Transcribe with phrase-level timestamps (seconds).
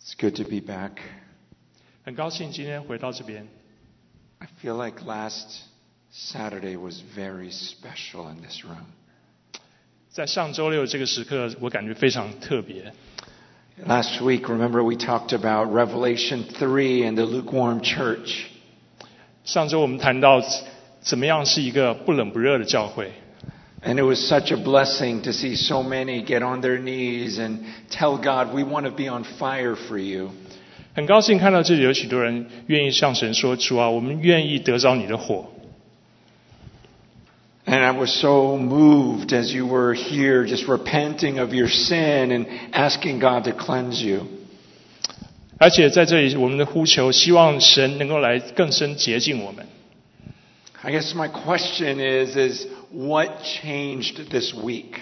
[0.00, 0.92] It's good to be back.
[2.04, 3.48] 很高兴今天回到这边。
[4.38, 5.62] I feel like last
[6.12, 8.86] Saturday was very special in this room.
[10.10, 12.92] 在上周六这个时刻，我感觉非常特别。
[13.86, 18.46] Last week, remember, we talked about Revelation 3 and the lukewarm church.
[19.44, 20.42] 上周我们谈到
[21.00, 23.12] 怎么样是一个不冷不热的教会，
[23.82, 27.60] And it was such a blessing to see so many get on their knees and
[27.88, 30.30] tell God, we want to be on fire for you.
[30.94, 35.46] 很高兴看到这里有许多人愿意向神说：“主啊，我们愿意得着你的火。
[37.66, 42.46] And I was so moved as you were here, just repenting of your sin and
[42.72, 44.26] asking God to cleanse you.
[45.58, 49.66] ”而且在这里，我们的呼求，希望神能够来更深洁净我们。
[50.83, 54.95] I guess my question is is what changed this week？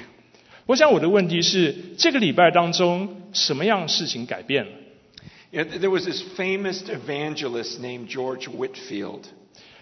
[0.66, 4.72] 我想我的问题是，这个礼拜当中什么样事情改变了
[5.52, 9.22] Yeah, there was this famous evangelist named George Whitefield.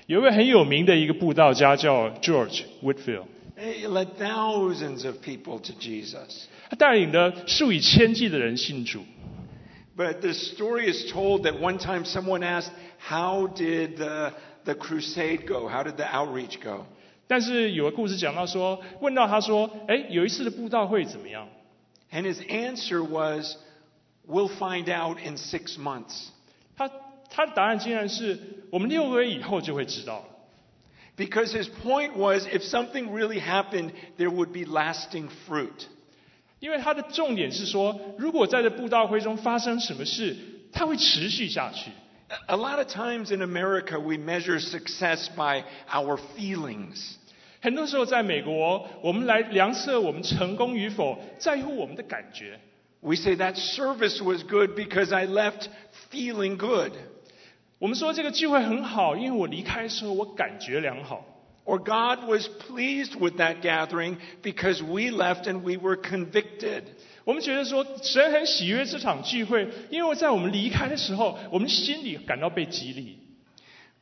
[0.06, 6.46] 有一位很有名的一个布道家叫 George Whitefield，He led thousands of people to Jesus.
[6.70, 9.04] 他带领了数以千计的人信主。
[9.98, 12.70] But the story is told that one time someone asked,
[13.00, 13.98] How did
[14.67, 15.69] the crusade go?
[15.69, 16.87] How did the outreach go?
[17.27, 21.49] 但是有个故事讲到说，问到他说：“哎，有一次的布道会怎么样
[22.11, 23.57] And his answer was,
[24.27, 26.29] We'll find out in six months.？”
[26.77, 26.91] 他
[27.31, 28.39] 他的答案竟然是：“
[28.71, 30.25] 我们六个月以后就会知道了。
[31.17, 35.87] Because his point was, if something really happened, there would be lasting fruit.
[36.61, 40.37] ”因为他的重点是说，如果在这布道会中发生什么事，
[40.71, 41.91] 它会持续下去。
[42.49, 47.17] A lot of times in America, we measure success by our feelings.
[47.61, 52.59] 很多时候，在美国，我们来量测我们成功与否，在乎我们的感觉。
[53.01, 55.67] We say that service was good because I left
[56.11, 56.93] feeling good.
[57.79, 61.27] 我们说这个聚会很好，因为我离开的时候，我感觉良好。
[61.65, 66.83] Or God was pleased with that gathering because we left and we were convicted.
[67.27, 73.19] 我们觉得说，神很喜悦这场聚会，因为在我们离开的时候，我们心里感到被激励。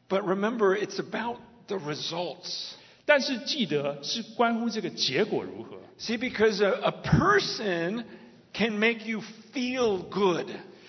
[0.08, 1.36] But remember, it's about
[1.66, 2.72] the results.
[3.04, 5.76] 但是记得是关乎这个结果如何。
[5.98, 8.04] See, because a, a person
[8.52, 10.46] can make you feel good,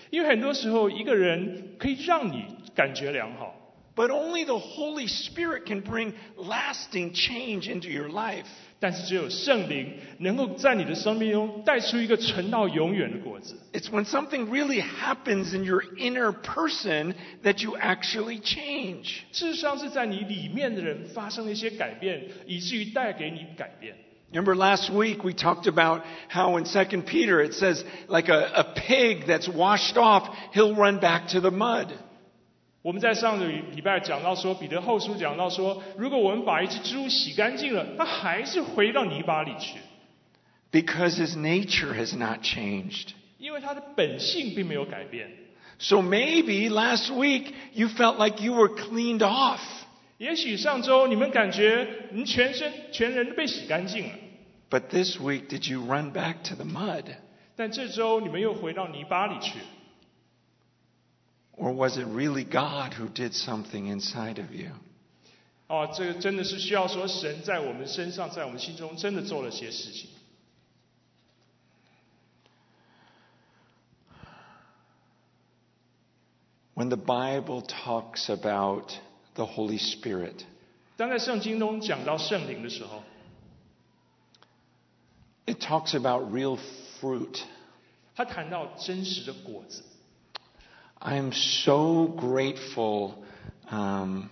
[0.10, 3.56] 因为很多时候，一个人可以让你感觉良好，
[3.96, 8.46] but only the Holy Spirit can bring lasting change into your life.
[8.80, 13.56] 但是只有圣灵能够在你的生命中带出一个存到永远的果子。
[13.74, 17.14] It's when something really happens in your inner person
[17.44, 19.20] that you actually change.
[19.32, 23.96] 事实上是在你里面的人发生了一些改变，以至于带给你改变。
[24.34, 28.64] Remember last week we talked about how in 2 Peter it says, like a, a
[28.64, 31.94] pig that's washed off, he'll run back to the mud.
[32.87, 39.81] 我们在上个礼拜讲到说，彼得后书讲到说，如果我们把一只猪洗干净了，它还是回到泥巴里去
[40.71, 43.09] ，Because his nature has not changed.
[43.39, 45.29] 因为它的本性并没有改变。
[45.81, 49.59] So maybe last week you felt like you were cleaned off.
[50.19, 54.13] 也许上周你们感觉你全身全人都被洗干净了
[54.71, 57.07] ，But this week, did you run back to the mud?
[57.57, 59.59] 但这周你们又回到泥巴里去，
[61.58, 64.72] Or was it really God who did something inside of you?
[65.68, 70.10] 哦，这个真的是需要说神在我们身上，在我们心中真的做了些事情。
[76.74, 78.94] When the Bible talks about
[79.36, 80.44] the Holy Spirit,
[80.98, 83.04] 当在圣经中讲到圣灵的时候，
[85.46, 86.58] it talks about real
[87.00, 87.42] fruit.
[88.16, 89.84] 他谈到真实的果子。
[91.00, 93.24] I am so grateful
[93.72, 94.30] um,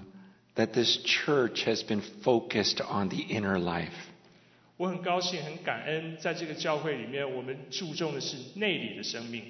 [0.56, 3.94] that this church has been focused on the inner life.
[4.78, 9.44] 我很高兴、很感恩，在这个教会里面，我们注重的是内里的生命。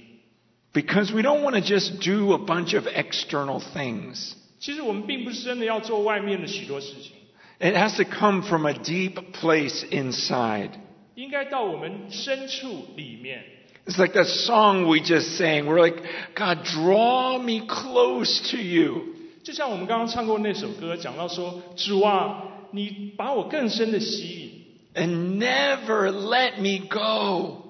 [0.73, 4.33] Because we don't want to just do a bunch of external things.
[4.59, 7.13] 其实我们并不是真的要做外面的许多事情，
[7.59, 10.71] It has to come from a deep place inside.
[11.15, 13.43] 应该到我们深处里面。
[13.85, 15.65] It's like that song we just sang.
[15.65, 15.97] We're like,
[16.35, 19.15] God, draw me close to you.
[19.43, 24.51] 就像我们刚刚唱过那首歌，讲到说：“主啊，你把我更深的吸引，
[24.93, 27.65] And never let me go.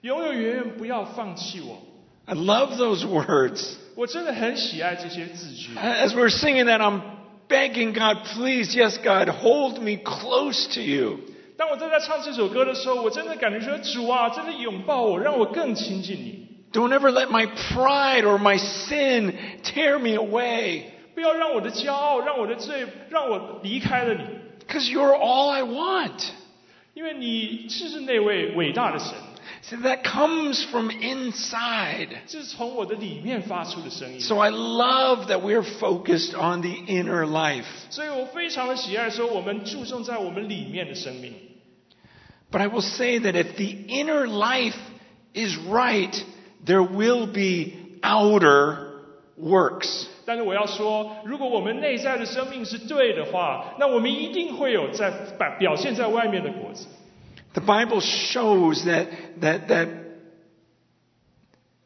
[0.00, 1.82] 永永远远不要放弃我。
[2.24, 3.74] I love those words.
[3.94, 5.74] ”我真的很喜爱这些字句。
[5.76, 7.02] As we're singing that, I'm
[7.48, 11.18] begging God, please, yes, God, hold me close to you.
[11.62, 16.46] 当我正在唱这首歌的时候，我真的感觉说：“主啊，真的拥抱我，让我更亲近你。
[16.72, 19.32] Don't ever let my pride or my sin
[19.64, 20.82] tear me away.
[21.14, 24.20] 不要让我的骄傲，让我的罪，让我离开了你，
[24.66, 26.28] Because you're all I want.
[26.94, 29.14] 因为你是那位伟大的神，
[29.64, 32.08] See, that comes from inside.
[32.26, 34.20] 这是从我的里面发出的声音。
[34.20, 37.64] So I love that we're focused on the inner life.
[37.90, 41.32] 所以我非常的喜爱说，我们注重在我们里面的生命。
[42.52, 44.78] But I will say that if the inner life
[45.34, 46.14] is right,
[46.64, 49.02] there will be outer
[49.36, 50.06] works.
[50.24, 56.86] 但是我要说，如果我们内在的生命是对的话，那我们一定会有在表表现在外面的果子。
[57.54, 59.08] The Bible shows that,
[59.40, 59.88] that, that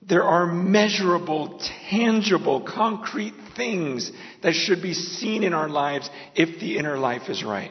[0.04, 1.60] there are measurable,
[1.90, 4.10] tangible, concrete things
[4.42, 7.70] that should be seen in our lives if the inner life is right.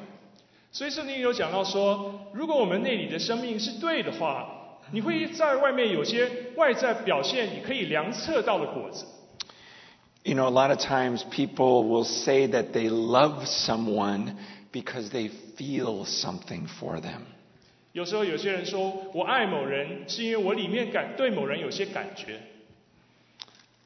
[0.77, 4.47] 所以圣经有讲到说，如果我们内里的生命是对的话，
[4.91, 9.07] 你会在外面有些外在表现你可以量测到的果子。
[10.23, 14.35] You know, a lot of times people will say that they love someone
[14.71, 17.23] because they feel something for them.
[17.93, 22.39] 有时候有些人说我爱某人，是因为我里面感对某人有些感觉。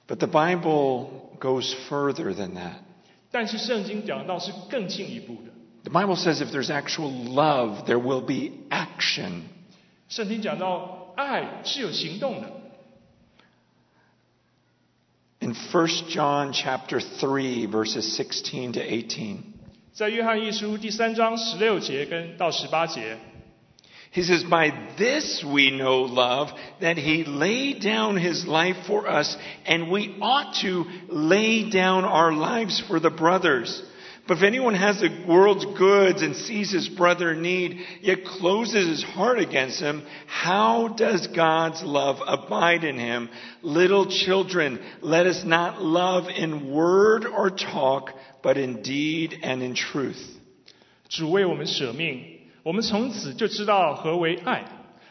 [0.08, 1.06] But the Bible
[1.38, 2.80] goes further than that.
[3.30, 5.49] 但是圣经讲到是更进一步的。
[5.83, 9.43] The Bible says if there's actual love, there will be action.
[10.09, 12.49] 圣经讲到爱是有行动的。
[15.39, 19.37] In 1 John chapter 3 verses 16 to 18,
[19.93, 23.17] 在约翰一书第三章十六节跟到十八节，
[24.11, 26.49] he says, By this we know love,
[26.81, 32.31] that he laid down his life for us, and we ought to lay down our
[32.31, 33.83] lives for the brothers.
[34.29, 38.87] But if anyone has the world's goods and sees his brother in need, yet closes
[38.87, 43.29] his heart against him, how does God's love abide in him?
[43.61, 48.11] Little children, let us not love in word or talk,
[48.41, 50.17] but in deed and in truth.
[51.07, 52.23] 主为我们舍命，
[52.63, 54.65] 我们从此就知道何为爱。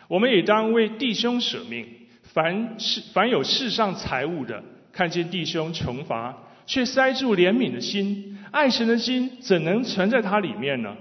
[0.09, 1.87] 我们也当为弟兄舍命。
[2.33, 6.37] 凡是凡有世上财物的，看见弟兄穷乏，
[6.67, 10.96] 却塞住怜悯的心， 爱神的心怎能存在它里面呢？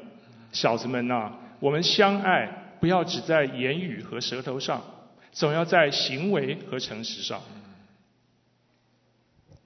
[0.53, 2.47] 小子们呐、我们相爱，
[2.81, 4.83] 不要只在言语和舌头上，
[5.33, 7.43] 总要在行为和诚实上。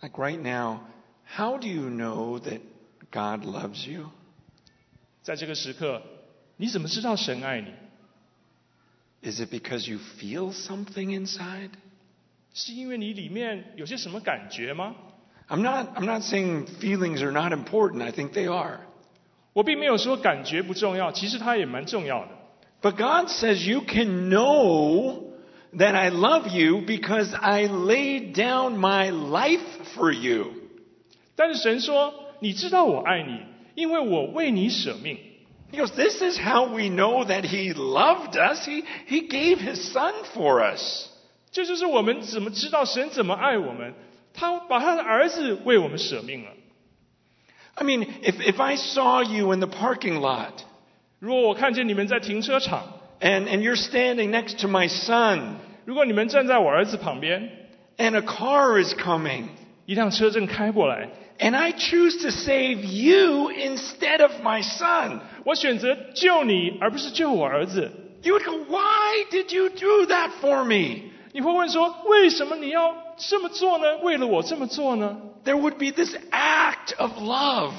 [0.01, 0.81] Like right now,
[1.25, 2.61] how do you know that
[3.11, 4.11] God loves you?
[5.23, 6.03] 在这个时刻，
[6.57, 7.73] 你怎么知道神爱你
[9.31, 11.71] ？Is it because you feel something inside?
[12.53, 14.97] 是因为你里面有些什么感觉吗？
[15.50, 18.04] I'm not, I'm not saying feelings are not important.
[18.04, 18.80] I think they are.
[19.54, 22.30] 我并没有说感觉不重要，其实它也蛮重要的。
[22.82, 25.24] But God says you can know
[25.74, 29.62] that I love you because I laid down my life
[29.96, 30.52] for you.
[31.36, 33.40] 但是神说：“你知道我爱你，
[33.76, 35.18] 因为我为你舍命。
[35.72, 38.68] He goes, This is how we know that He loved us.
[38.68, 41.08] He, he gave His Son for us.
[41.52, 43.94] ”这就是我们怎么知道神怎么爱我们。
[44.34, 46.52] 他把他的儿子为我们舍命了。
[47.76, 50.54] I mean, if, if I saw you in the parking lot
[51.20, 52.84] 如果我看见你们在停车场，
[53.20, 55.56] and, and you're standing next to my son
[55.86, 57.50] 如果你们站在我儿子旁边，
[57.98, 59.46] and a car is coming
[59.86, 61.10] 一辆车正开过来，
[61.40, 67.92] and I choose to save you instead of my son, 我选择救你，而不是救我儿子。
[68.24, 71.12] you would go, Why did you do that for me?
[71.34, 73.98] 你会问说：为什么你要这么做呢？
[73.98, 75.18] 为了我这么做呢？
[75.46, 77.74] There would be this act of love.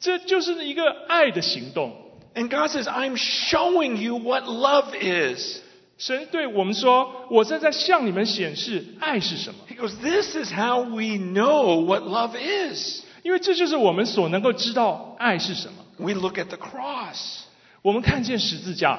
[0.00, 1.94] 这就是一个爱的行动。
[2.34, 5.60] And God says, I'm showing you what love is.
[5.96, 13.02] 神对我们说：“我正在向你们显示爱是什么， He goes, This is how we know what love is.
[13.22, 15.84] 因为这就是我们所能够知道爱是什么。
[15.98, 17.42] We look at the cross.
[17.82, 18.98] 我们看见十字架，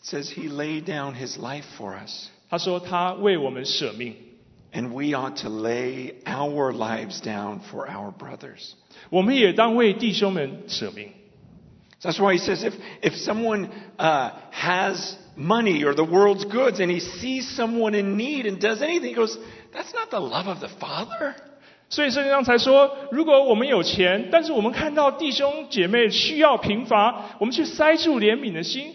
[0.00, 2.28] It says He laid down His life for us.
[2.54, 4.14] 他说他为我们舍命，
[4.72, 8.72] And we ought to lay our lives down for our brothers.
[9.10, 11.08] 我们也当为弟兄们舍命。
[12.02, 12.72] That's why he says if,
[13.02, 13.68] if someone
[13.98, 18.80] uh, has money or the world's goods and he sees someone in need and does
[18.80, 19.36] anything, he goes,
[19.72, 21.34] That's not the love of the Father.
[21.88, 28.94] 所以圣经上才说，如果我们有钱，但是我们看到弟兄姐妹需要贫乏，我们却塞住怜悯的心，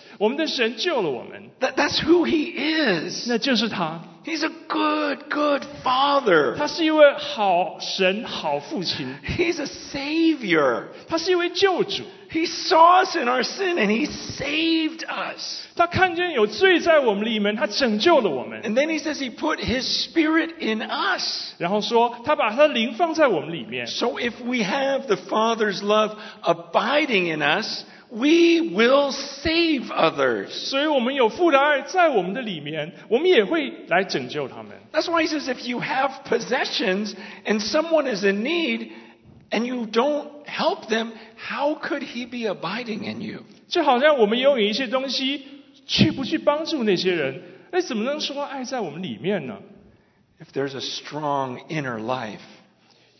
[0.20, 3.28] 我们的神救了我们， That, that's who He is.
[3.28, 4.00] 那就是他。
[4.24, 6.56] He's a good, good Father.
[6.56, 10.86] 他是一位好神、好父亲， He's a Savior.
[11.06, 12.02] 他是一位救主。
[12.32, 15.66] He saw us in our sin and He saved us.
[15.76, 18.62] 他看见有罪在我们里面，他拯救了我们。
[18.62, 21.52] And then He says He put His Spirit in us.
[21.58, 23.86] 然后说，他把他的灵放在我们里面。
[23.86, 30.48] So if we have the Father's love abiding in us, we will save others.
[30.48, 34.76] 所以我们有父的爱在我们的里面，我们也会来拯救他们。
[34.92, 38.90] That's why He says if you have possessions and someone is in need
[39.50, 43.44] and you don't help them, how could He be abiding in you?
[43.68, 45.42] 就好像我们拥有一些东西，
[45.86, 47.42] 却不去帮助那些人，
[47.72, 49.58] 那怎么能说爱在我们里面呢？
[50.38, 52.40] If there's a strong inner life,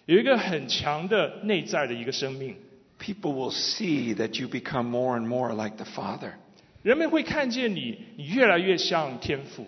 [0.05, 2.57] 有一个很强的内在的一个生命，
[3.01, 6.33] people will see that you become more and more like the Father.
[6.83, 9.67] 人们会看见你，你越来越像天父。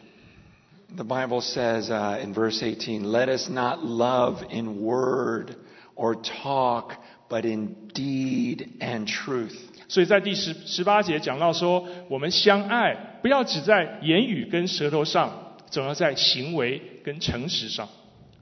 [0.95, 5.57] The Bible says uh, in verse 18, Let us not love in word
[5.95, 6.93] or talk,
[7.29, 9.55] but in deed and truth.
[9.89, 17.89] 所以在第十十八节讲到说，我们相爱，不要只在言语跟舌头上，总要在行为跟诚实上。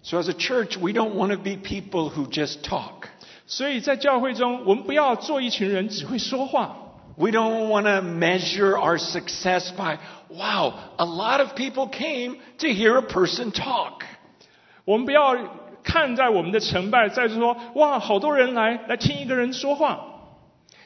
[0.03, 3.09] So as a church, we don't want to be people who just talk.
[3.51, 6.77] 所以在教会中，我们不要做一群人只会说话。
[7.19, 12.67] We don't want to measure our success by, wow, a lot of people came to
[12.67, 14.03] hear a person talk.
[14.85, 15.35] 我们不要
[15.83, 19.99] 看在我们的成败，在于说哇，好多人来来听一个人说话。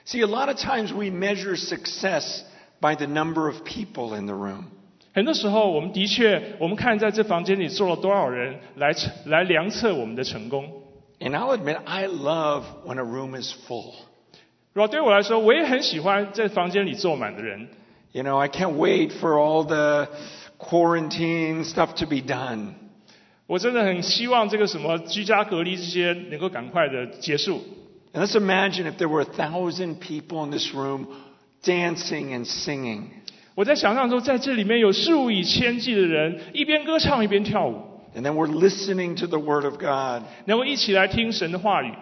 [0.06, 2.42] See, a lot of times we measure success
[2.80, 4.66] by the number of people in the room.
[5.12, 8.92] 很多时候，我们的确，我们看在这房间里坐了多少人来
[9.26, 10.64] 来量测我们的成功。
[11.20, 13.92] And I'll admit, I love when a room is full.
[14.72, 17.68] 如果对我来说，我也很喜欢在房间里坐满的人。
[18.12, 20.08] You know, I can't wait for all the
[20.58, 22.74] quarantine stuff to be done.
[23.46, 27.60] 我真的很希望这个什么居家隔离这些能够赶快的结束。
[28.12, 31.06] And let's imagine if there were a thousand people in this room
[31.64, 33.02] dancing and singing.
[33.54, 37.82] 我在想象中，在这里面有数以千计的人，一边歌唱一边跳舞，
[38.14, 40.24] And then we're listening to the Word of God.
[40.46, 41.94] 能够一起来听神的话语。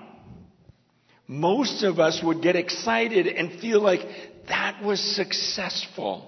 [1.27, 4.07] Most of us would get excited and feel like
[4.49, 6.23] that was successful.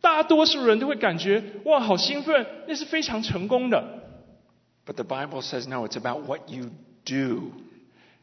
[0.00, 4.02] 大多数人都会感觉哇，好兴奋，那是非常成功的。
[4.86, 6.70] But the Bible says, no, it's about what you
[7.04, 7.52] do.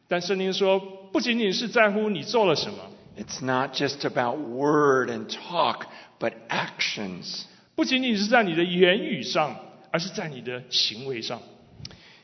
[0.08, 0.80] 但圣经说，
[1.12, 2.78] 不仅仅是在乎你做了什么，
[3.18, 5.86] It's not just about word and talk,
[6.20, 7.44] but actions.
[7.75, 9.56] 不仅仅是在你的言语上，
[9.96, 11.40] 而是在你的行为上。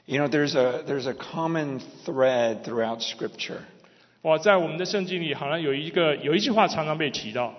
[0.06, 3.60] You know, there's a, there's a common thread throughout Scripture.
[4.22, 7.54] 哇，在我们的圣经里，好像有一个有一句话常常被提到。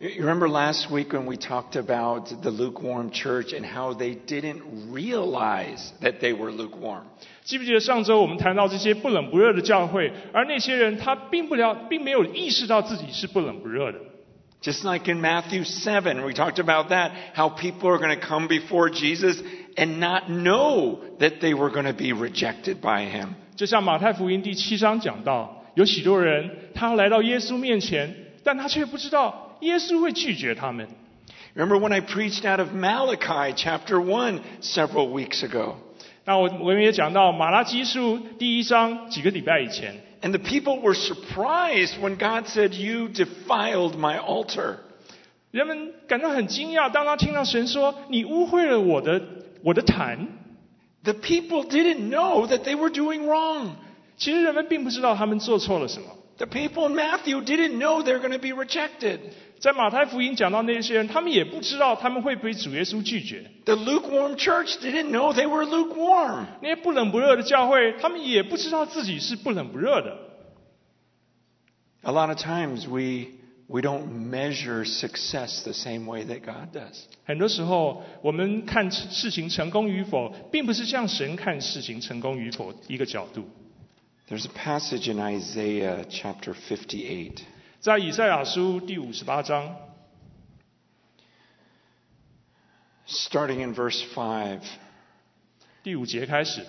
[0.00, 4.14] You you remember last week when we talked about the lukewarm church and how they
[4.14, 7.02] didn't realize that they were lukewarm?
[7.42, 13.98] 记不记得上周我们谈到这些不冷不热的教会，而那些人他并不了，并没有意识到自己是不冷不热的。
[14.62, 18.48] Just like in Matthew 7, we talked about that, how people are going to come
[18.48, 19.40] before Jesus
[19.76, 23.36] and not know that they were going to be rejected by him.
[23.54, 30.88] 就像马太福音第七章讲到，有许多人他来到耶稣面前，但他却不知道耶稣会拒绝他们。
[31.54, 35.76] Remember when I preached out of Malachi chapter 1 several weeks ago?
[36.24, 44.78] 那我我们也讲到马拉基书第一章几个礼拜以前， And the people were surprised when God said, You defiled my altar.
[45.50, 49.22] 人们感到很惊讶，当他听到神说：“你污秽了我的
[49.62, 50.26] 我的坛。
[51.04, 53.70] The people didn't know that they were doing wrong.
[53.98, 56.08] ”其实人们并不知道他们做错了什么。
[56.38, 59.18] The people in Matthew didn't know they're going to be rejected.
[59.58, 63.50] 在马太福音讲到那些人，他们也不知道他们会被主耶稣拒绝。
[63.64, 66.46] The lukewarm church didn't know they were lukewarm.
[66.62, 70.16] 那些不冷不热的教会，他们也不知道自己是不冷不热的。
[72.02, 73.32] A lot of times we,
[73.66, 77.02] we don't measure success the same way that God does.
[77.24, 83.48] 很多时候，我们看事情成功与否，并不是像神看事情成功与否一个角度。
[84.32, 87.44] There's a passage in Isaiah chapter 58.
[87.80, 89.76] 在以赛亚书第五十八章
[93.06, 94.60] Starting in verse 5,
[95.82, 96.66] 第五节开始，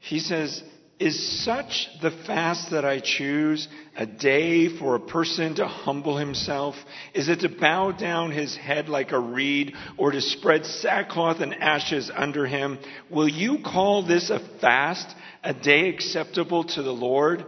[0.00, 0.62] he says,
[0.98, 6.74] Is such the fast that I choose a day for a person to humble himself?
[7.12, 11.52] Is it to bow down his head like a reed or to spread sackcloth and
[11.52, 12.78] ashes under him?
[13.10, 17.45] Will you call this a fast A day acceptable to the Lord?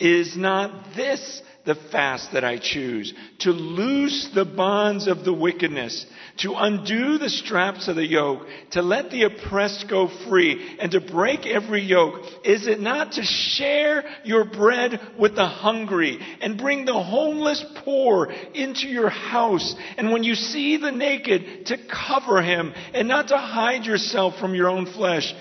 [0.00, 6.04] Is not this the fast that I choose, to loose the bonds of the wickedness,
[6.38, 11.00] to undo the straps of the yoke, to let the oppressed go free, and to
[11.00, 12.20] break every yoke?
[12.44, 18.26] Is it not to share your bread with the hungry, and bring the homeless poor
[18.52, 23.38] into your house, and when you see the naked, to cover him, and not to
[23.38, 25.32] hide yourself from your own flesh?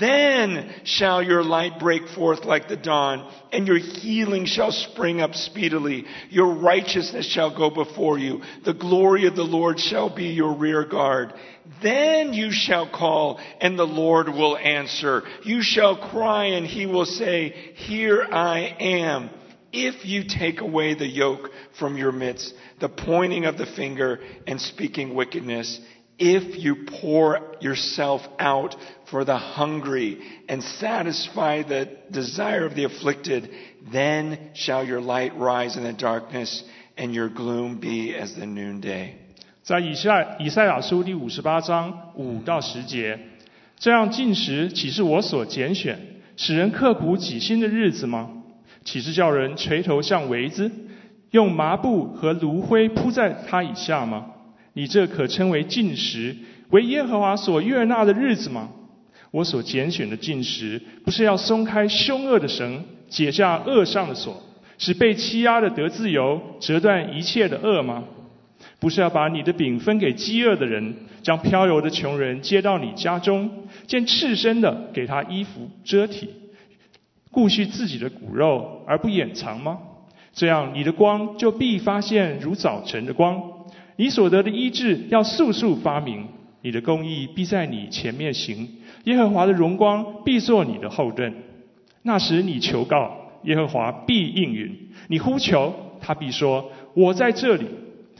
[0.00, 5.34] Then shall your light break forth like the dawn, and your healing shall spring up
[5.34, 6.04] speedily.
[6.30, 8.42] Your righteousness shall go before you.
[8.64, 11.32] The glory of the Lord shall be your rear guard.
[11.82, 15.22] Then you shall call, and the Lord will answer.
[15.44, 19.30] You shall cry, and he will say, Here I am.
[19.72, 24.60] If you take away the yoke from your midst, the pointing of the finger and
[24.60, 25.78] speaking wickedness,
[26.18, 28.74] if you pour yourself out
[29.10, 33.50] for the hungry and satisfy the desire of the afflicted,
[33.92, 36.62] then shall your light rise in the darkness
[36.96, 39.10] and your gloom be as the noonday.
[39.62, 43.18] 在以赛以赛亚书第五十八章五到十节，
[43.78, 45.98] 这样进食岂是我所拣选，
[46.36, 48.30] 使人刻苦己心的日子吗？
[48.84, 50.70] 岂是叫人垂头像苇子，
[51.32, 54.26] 用麻布和炉灰铺在他以下吗？
[54.72, 56.34] 你这可称为进食，
[56.70, 58.70] 为耶和华所悦纳的日子吗？
[59.30, 64.42] 我所拣选的进食，不是要松开凶恶的绳，解下恶上的锁，
[64.78, 68.04] 使被欺压的得自由，折断一切的恶吗？
[68.80, 73.50] 不是要把你的饼分给饥饿的人，将漂游的穷人接到你家中，
[73.86, 76.28] 见赤身的给他衣服遮体，
[77.30, 79.78] 顾恤自己的骨肉而不掩藏吗？
[80.32, 83.42] 这样你的光就必发现如早晨的光，
[83.96, 86.28] 你所得的医治要速速发明，
[86.62, 88.68] 你的公义必在你前面行。
[89.08, 91.32] 耶和华的荣光必作你的后盾，
[92.02, 94.68] 那时你求告，耶和华必应允；
[95.08, 97.64] 你呼求，他必说：“我在这里。”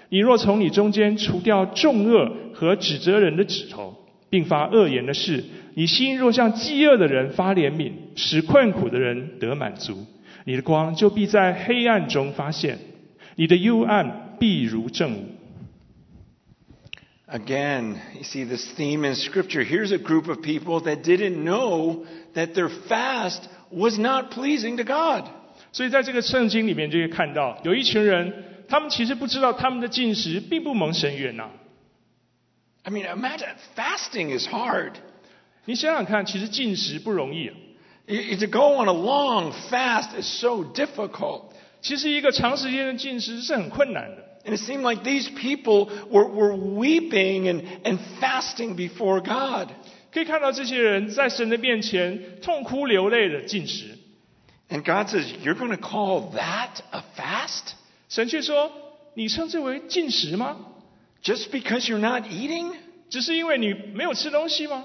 [0.09, 3.95] 你若从你中间除掉重恶和指责人的指头，
[4.31, 10.07] 并发恶言的事，你心若向饥饿的人发怜悯，使困苦的人得满足，
[10.47, 12.79] 你的光就必在黑暗中发现，
[13.37, 15.25] 你的幽暗必如正午。
[17.28, 19.63] Again, you see this theme in Scripture.
[19.63, 24.84] Here's a group of people that didn't know that their fast was not pleasing to
[24.84, 25.30] God.
[25.72, 28.34] 所以在这个圣经里面就会看到，有一群人，
[28.68, 31.50] 他们其实不知道他们的进食并不蒙神悦纳。
[32.84, 34.92] I mean, imagine fasting is hard.
[35.66, 37.56] 你想想看，其实进食不容易啊。
[38.06, 41.54] Y- To go on a long fast is so difficult.
[41.82, 44.27] 其实一个长时间的进食是很困难的。
[44.48, 49.70] And it seemed like these people were, were weeping and, and fasting before God.
[50.12, 53.98] 可以看到这些人在神的面前痛哭流泪的进食。
[54.70, 57.74] And God says, You're going to call that a fast?
[58.10, 60.58] 神却说：“你称之为进食吗？
[61.24, 62.74] Just because you're not eating?
[63.10, 64.84] 只是因为你没有吃东西吗？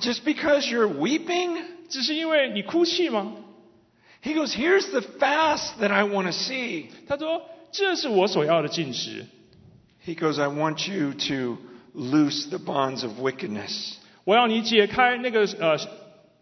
[0.00, 1.62] Just because you're weeping?
[1.88, 3.36] 只是因为你哭泣吗
[4.22, 9.26] He goes, Here's the fast that I want to see.？” 他说：“ 这是我所要的进食。
[10.04, 11.58] He goes, I want you to
[11.94, 13.94] loose the bonds of wickedness.
[14.24, 15.78] 我要你解开那个呃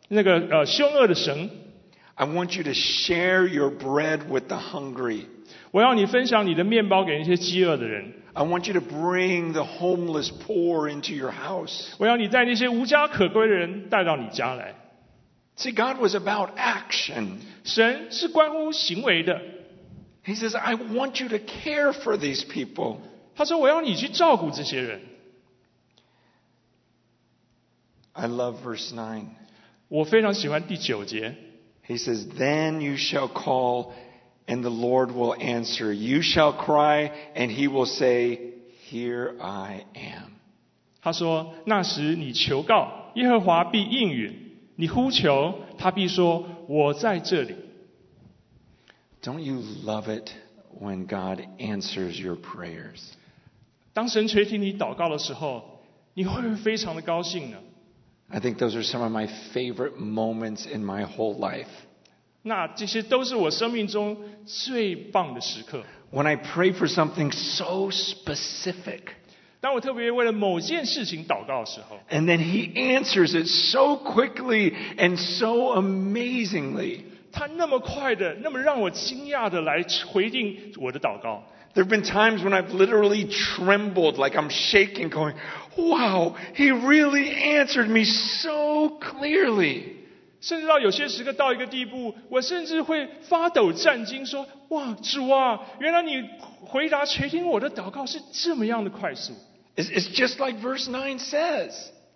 [0.08, 1.50] 那个呃凶恶的绳，
[2.14, 5.22] I want you to share your bread with the hungry.
[5.72, 11.88] 我要你分享你的面包给那些饥饿的人， I want you to bring the homeless poor into your house.
[11.98, 14.74] 我要你带那些无家可归的人带到你家来。
[15.58, 17.38] See, God was about action.
[17.64, 19.40] 神是关乎行为的。
[20.24, 22.98] He says, I want you to care for these people.
[23.36, 25.00] 他说：“我要你去照顾这些人。
[28.12, 29.24] I love verse 9.
[29.88, 31.34] ”我非常喜欢第九节，
[31.86, 33.92] He says, Then you shall call,
[34.46, 35.92] and the Lord will answer.
[35.92, 38.54] You shall cry, and he will say,
[38.90, 40.32] Here I am.
[41.02, 44.32] 他说：“那时你求告，耶和华必应允；
[44.74, 47.54] 你呼求，他必说：我在这里。
[49.22, 50.30] Don't you love it
[50.78, 53.02] when God answers your prayers?
[53.92, 55.80] ”当神垂听你祷告的时候，
[56.14, 57.58] 你会不会非常的高兴呢？
[58.28, 61.66] I think those are some of my favorite moments in my whole life.
[62.42, 65.82] 那这些都是我生命中最棒的时刻。
[66.12, 69.00] When I pray for something so specific,
[69.60, 77.02] 当我特别为了某件事情祷告的时候， and then He answers it so quickly and so amazingly.
[77.32, 81.42] 他那么快的、那么让我惊讶的来回应我的祷告。
[81.74, 85.34] There have been times when I've literally trembled, like I'm shaking, going,
[85.76, 89.96] Wow, He really answered me so clearly.
[90.40, 96.22] 甚至到有些时刻到一个地步，我甚至会发抖战惊，说：“哇，主啊，原来你
[96.64, 99.34] 回答垂听我的祷告是这么样的快速。
[99.76, 101.72] It's, it's just like verse 9 says.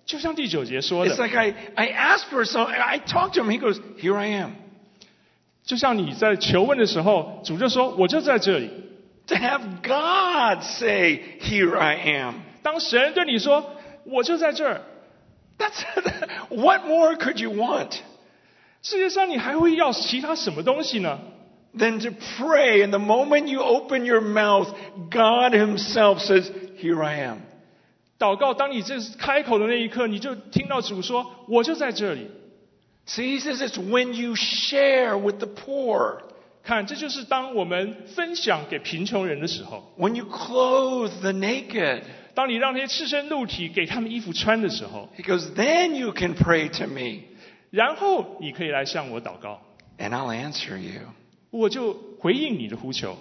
[0.07, 3.79] ”就像第九节说 It's 的， like I, I asked for something, I talked to him, he goes,
[3.99, 4.53] Here I am.
[5.65, 8.71] 就像你在求问的时候，主就说：“我就在这里。
[9.29, 12.35] To have God say, Here I am.
[12.53, 14.83] ”当神对你说：“我就在这儿。
[15.59, 15.85] That's
[16.49, 17.99] what more could you want
[18.41, 21.21] ”世界上你还会要其他什么东西呢？
[21.77, 22.11] than to
[22.43, 22.85] pray?
[22.85, 24.69] And the moment you open your mouth,
[25.11, 27.39] God Himself says, Here I am.
[28.19, 32.31] 祷告，当你这开口的那一刻，你就听到主说：“我就在这里。
[33.07, 36.23] See, He says it's when you share with the poor,
[36.63, 42.03] ”看，这就是当我们分享给贫穷人的时候， when you clothe the naked.
[42.35, 47.25] 当你让那些赤身露体给他们衣服穿的时候， He goes, Then you can pray to me,
[47.71, 49.61] 然后你可以来向我祷告，
[49.99, 51.01] and I'll answer you.
[51.51, 53.19] 我就回应你的呼求。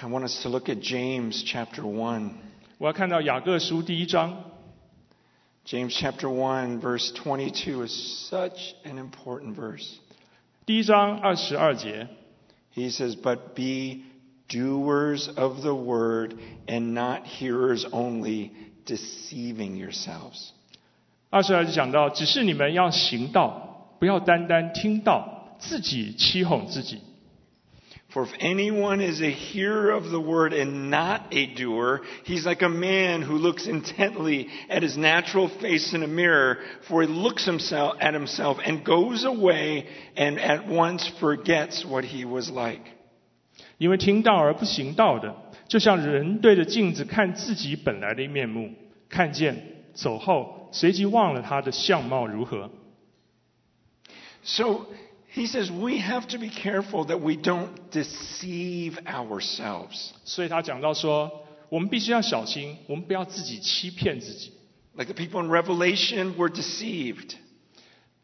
[0.00, 2.30] I want us to look at James chapter 1.
[2.78, 4.44] 我要看到雅各书第一章，
[5.64, 9.98] James chapter 1, verse 22 is such an important verse.
[10.64, 12.08] 第一章二十二节，
[12.74, 14.04] He says, But be
[14.48, 16.34] doers of the word
[16.66, 18.50] and not hearers only,
[18.86, 20.50] deceiving yourselves.
[21.30, 27.00] 二十二节讲到，只是你们要行道，不要单单听到，自己欺哄自己。
[28.12, 32.62] For if anyone is a hearer of the word and not a doer, he's like
[32.62, 37.44] a man who looks intently at his natural face in a mirror, for he looks
[37.44, 42.80] himself at himself and goes away and at once forgets what he was like.
[43.76, 45.34] 因为听到而不行道的，
[45.68, 48.72] 就像人对着镜子看自己本来的面目，
[49.10, 52.70] 看见走后，随即忘了他的相貌如何。
[54.42, 54.86] So
[55.34, 60.10] he says we have to be careful that we don't deceive ourselves.
[60.24, 61.30] 所以他讲到说，
[61.68, 64.52] 我们必须要小心，我们不要自己欺骗自己。
[64.94, 67.34] Like the people in Revelation were deceived.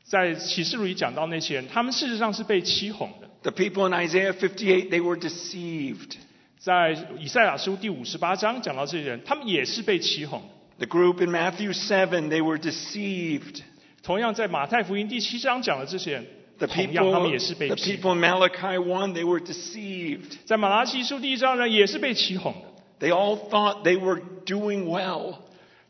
[0.02, 3.30] 在启示录里讲到那些人，他们事实上是被欺哄的。
[3.42, 6.16] The people in Isaiah 58, they were deceived.
[6.59, 10.87] 在以赛亚书第五十八章讲到这些人，他们也是被欺哄的。
[10.87, 13.61] The group in Matthew 7, they were deceived.
[14.02, 16.26] 同样，在马太福音第七章讲的这些人，
[16.59, 18.14] The 同样他们 people, 也是被 the 欺 people 哄。
[18.14, 20.37] in Malachi 1, they were deceived.
[20.44, 23.07] 在马拉基书第一章呢，也是被欺哄的。
[23.07, 25.37] They all thought they were doing well.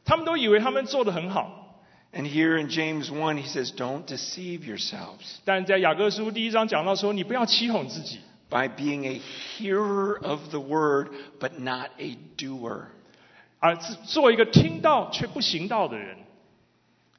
[0.04, 9.20] 他们都以为他们做得很好， And here in James 1, he says, Don't deceive yourselves 但在雅各书第一章讲到说，你不要欺哄自己， by being a
[9.58, 11.08] hearer of the word,
[11.40, 12.84] but not a doer.
[13.58, 16.16] 而是做一个听到却不行道的人。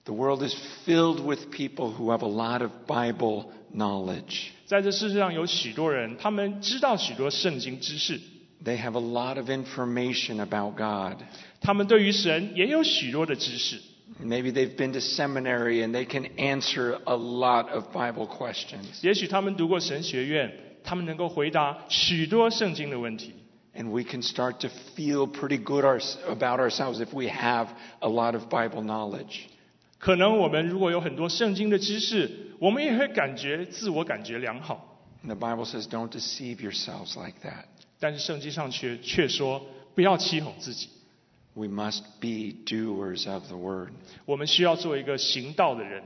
[0.10, 4.52] The world is filled with people who have a lot of Bible knowledge.
[4.65, 8.19] 在这世界上有许多人，他们知道许多圣经知识，
[8.63, 11.24] They have a lot of information about God.
[11.62, 13.80] 他们对于神也有许多的知识。
[14.24, 19.02] Maybe they've been to seminary and they can answer a lot of Bible questions.
[19.02, 20.52] 也许他们读过神学院，
[20.84, 23.34] 他们能够回答许多圣经的问题。
[23.76, 27.69] And we can start to feel pretty good our, about ourselves if we have
[28.00, 29.48] a lot of Bible knowledge.
[30.00, 35.00] 可能我们如果有很多圣经的知识，我们也会感觉自我感觉良好。
[35.24, 37.65] And the Bible says, don't deceive yourselves like that.
[38.00, 40.89] 但是圣经上却却说不要欺哄自己，
[41.54, 43.93] We must be doers of the word.
[44.26, 46.04] 我们需要做一个行道的人。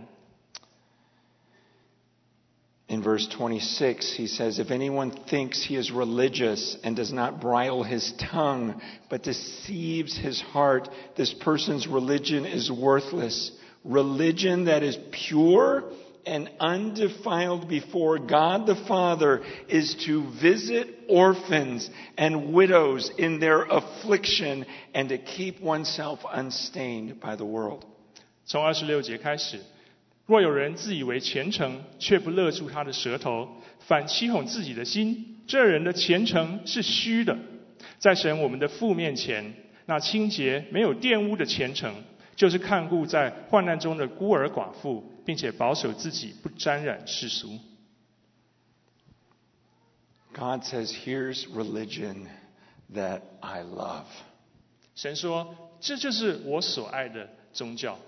[2.88, 7.84] In verse 26, he says, If anyone thinks he is religious and does not bridle
[7.84, 13.52] his tongue, but deceives his heart, this person's religion is worthless.
[13.84, 15.84] Religion that is pure
[16.26, 24.66] and undefiled before God the Father is to visit orphans and widows in their affliction
[24.94, 27.84] and to keep oneself unstained by the world.
[28.46, 29.60] 从二十六节开始，
[30.26, 33.48] 若有人自以为虔诚，却不勒住他的舌头，
[33.80, 37.38] 反欺哄自己的心，这人的虔诚是虚的。
[37.98, 39.54] 在神我们的父面前，
[39.86, 41.94] 那清洁没有玷污的虔诚，
[42.37, 47.59] 就是看顾在患难中的孤儿寡妇，并且保守自己不沾染世俗。
[50.33, 52.27] God says, Here's religion
[52.93, 54.07] that I love.
[54.97, 57.99] 神说：“这就是我所爱的宗教。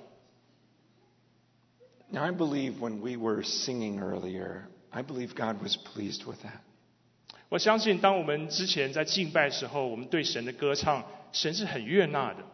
[2.08, 6.60] Now, I believe when we were singing earlier, I believe God was pleased with that.
[7.48, 12.44] ”我相信，当我们之前在敬拜的时候，我们对神的歌唱，神是很悦纳的。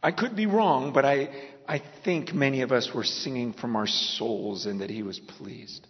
[0.00, 1.28] I could be wrong, but I,
[1.66, 5.82] I think many of us were singing from our souls and that he was pleased.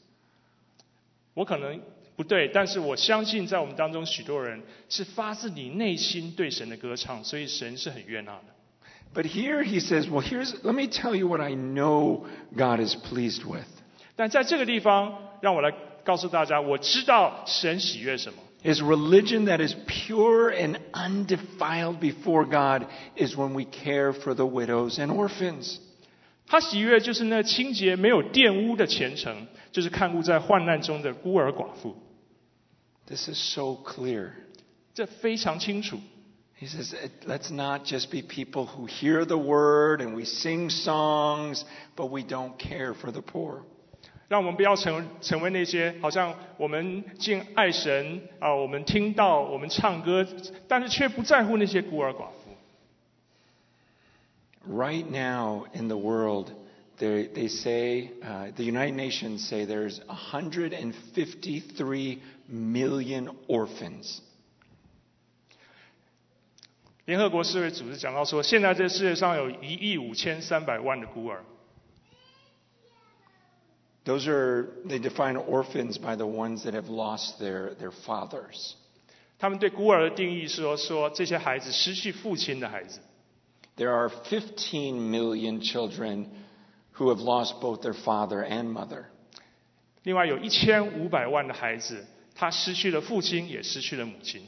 [1.35, 1.81] 我可能
[2.15, 8.45] 不对，但是我相信在我们当中许多人是发自你内心对神的歌唱，所以神是很悦纳的。
[9.15, 12.95] But here he says, well, here's, let me tell you what I know God is
[12.95, 13.67] pleased with.
[14.15, 15.73] 但在这个地方，让我来
[16.05, 18.43] 告诉大家，我知道神喜悦什么。
[18.67, 24.47] His religion that is pure and undefiled before God is when we care for the
[24.47, 25.79] widows and orphans.
[26.47, 31.97] 他喜悦就是那清洁没有玷污的虔诚，就是看顾在患难中的孤儿寡妇。
[33.07, 34.31] This is so clear.
[34.95, 35.99] 这非常清楚。
[36.61, 40.71] He says, "Eh, let's not just be people who hear the word and we sing
[40.71, 41.65] songs,
[41.97, 43.65] but we don't care for the poor.
[44.28, 50.28] 让我们不要成成为那些好像我们敬爱神啊，我们听到我们唱歌，
[50.68, 52.34] 但是却不在乎那些孤儿寡妇。
[54.70, 56.52] Right now in the world,
[57.00, 64.20] they, they say, uh, the United Nations say there's 153 million orphans.
[67.06, 71.46] 联合国世卫组织讲到说，现在这世界上有一亿五千三百万的孤儿，
[74.07, 78.75] Those are, they define orphans by the ones that have lost their, their fathers.
[79.39, 83.01] 他们对孤儿的定义是说，说这些孩子失去父亲的孩子。
[83.77, 86.27] There are 15 million children
[86.97, 89.05] who have lost both their father and mother.
[90.03, 92.05] 另外有一千五百万的孩子，
[92.35, 94.47] 他失去了父亲，也失去了母亲。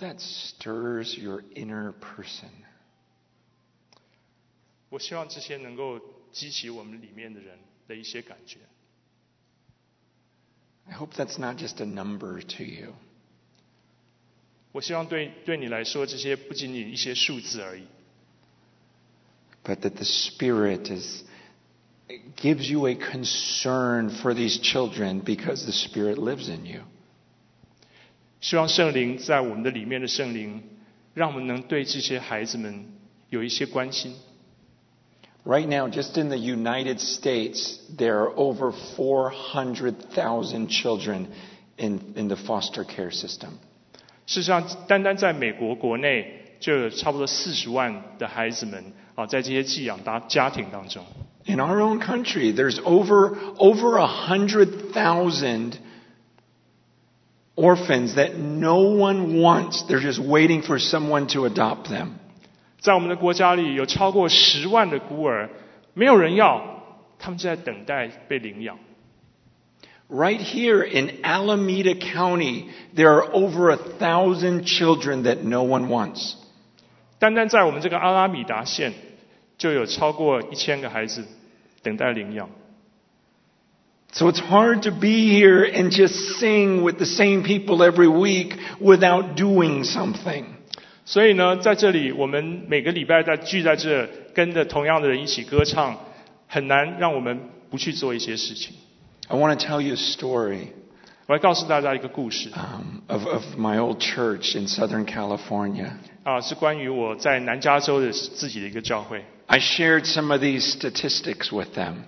[0.00, 2.50] that stirs your inner person.
[4.90, 6.00] 我希望这些能够
[6.32, 8.60] 激起我们里面的人的一些感觉。
[10.86, 12.94] I hope that's not just a number to you.
[14.72, 17.86] 我希望对对你来说，这些不仅仅一些数字而已，
[19.64, 21.22] but that the Spirit is
[22.36, 26.82] gives you a concern for these children because the Spirit lives in you.
[28.40, 30.62] 希望圣灵在我们的里面的圣灵，
[31.14, 32.84] 让我们能对这些孩子们
[33.30, 34.14] 有一些关心。
[35.44, 41.26] Right now, just in the United States, there are over 400,000 children
[41.76, 43.50] in, in the foster care system.
[44.26, 51.04] 事实上，单单在美国国内就有差不多四十万的孩子们啊，在这些寄养家家庭当中。
[51.44, 55.72] In our own country, there's over, over 100,000
[57.58, 59.84] orphans that no one wants.
[59.86, 62.18] They're just waiting for someone to adopt them.
[62.80, 65.48] 在我们的国家里，有超过十万的孤儿，
[65.94, 66.62] 没有人要，
[67.18, 68.78] 他们就在等待被领养。
[70.10, 76.34] Right here in Alameda County, there are over a thousand children that no one wants.
[77.18, 78.92] 单单在我们这个阿拉米达县，
[79.56, 81.24] 就有超过一千个孩子
[81.82, 82.50] 等待领养。
[84.12, 88.54] So it's hard to be here and just sing with the same people every week
[88.80, 90.44] without doing something.
[91.04, 95.98] 所以呢，在这里，我们每个礼拜在聚在这，跟着同样的人一起歌唱，
[96.46, 98.74] 很难让我们不去做一些事情。
[99.26, 100.68] I want to tell you a story
[101.26, 105.88] 我来告诉大家一个故事 um, of, of my old church in Southern California.
[106.22, 109.24] 啊，是关于我在南加州的自己的一个教会。
[109.46, 112.04] I shared some of these statistics with them.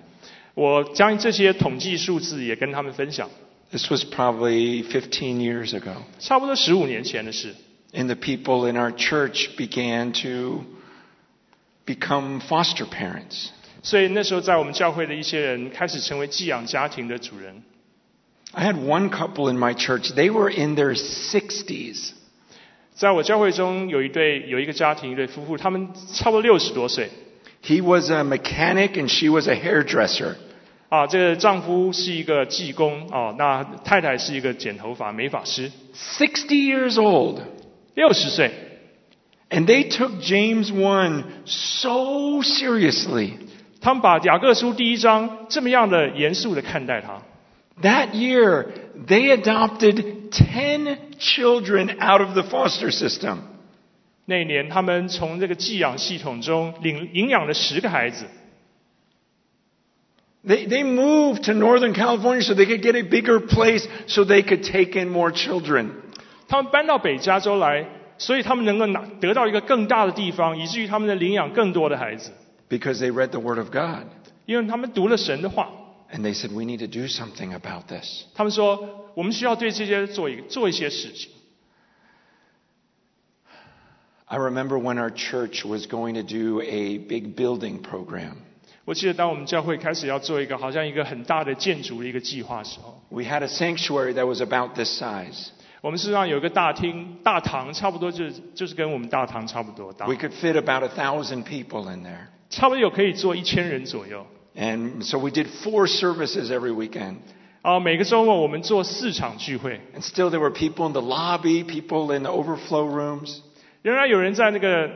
[0.55, 3.29] 我将这些统计数字也跟他们分享，
[3.71, 5.95] This was probably 15 years ago.
[6.19, 7.55] 差不多十五年前的事。
[7.93, 10.65] And the people in our church began to
[11.87, 13.49] become foster parents.
[13.83, 17.63] 所以那时候，在我们教会的一些人开始成为寄养家庭的主人。
[18.53, 20.13] I had one couple in my church.
[20.15, 22.11] They were in their 60s.
[22.95, 27.11] 在我教会中有一对有一个家庭一对夫妇，他们差不多六十多岁
[27.63, 30.35] He was a mechanic and she was a hairdresser.
[30.89, 31.07] 啊。
[31.07, 35.71] 这个丈夫是一个技工啊，那太太是一个剪头发美发师，
[36.19, 37.41] 60 years old.
[37.95, 38.51] 六十岁。
[39.49, 43.33] And they took James 1 so seriously.
[43.81, 47.23] 他们把雅各书第一章这么样的严肃的看待他。
[47.81, 48.67] That year,
[49.07, 53.39] they adopted 10 children out of the foster system.
[54.31, 58.27] 那一年，他们从这个寄养系统中领领养了十个孩子。
[60.45, 64.43] They, they moved to Northern California so they could get a bigger place so they
[64.43, 65.91] could take in more children.
[66.49, 67.87] 他们搬到北加州来，
[68.19, 72.31] 所以他们能够拿得到一个更大的地方，以至于他们能领养更多的孩子，
[72.69, 74.07] because they read the Word of God.
[74.45, 75.69] 因为他们读了神的话。
[76.13, 78.27] And they said, we need to do something about this.
[78.37, 81.33] 他们说，我们需要对这些做一做一些事情。
[84.31, 88.33] I remember when our church was going to do a big building program.
[88.85, 95.49] 我记得当我们教会开始要做一个好像一个很大的建筑的一个计划的时候， We had a sanctuary that was about this size.
[95.81, 102.27] 我们事实上有一个大厅、大堂，差不多就是就是跟我们大堂差不多大 We，could fit about a thousand people in there.
[102.51, 104.27] 差不多有可以坐一千人左右。
[104.57, 107.17] And so we did four services every weekend.
[107.63, 113.41] 啊，每个周末我们做四场聚会， And still there were people in the lobby, people in the overflow rooms.
[113.83, 114.91] 仍然有人在那个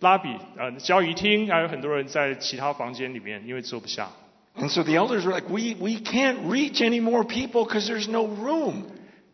[0.00, 4.08] 拉比呃交谊厅，还有很多人在其他房间里面，因为坐不下。
[4.56, 8.10] And so the elders were like, we, we can't reach any more people because there's
[8.10, 8.82] no room.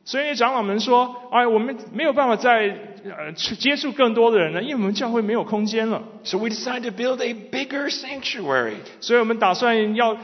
[0.04, 6.02] 所以长老们说：“哎，我们没有办法再呃去接触更多的人了，因为我们教会没有空间了。
[6.22, 10.16] So we decided to build a bigger sanctuary, 所以我们打算要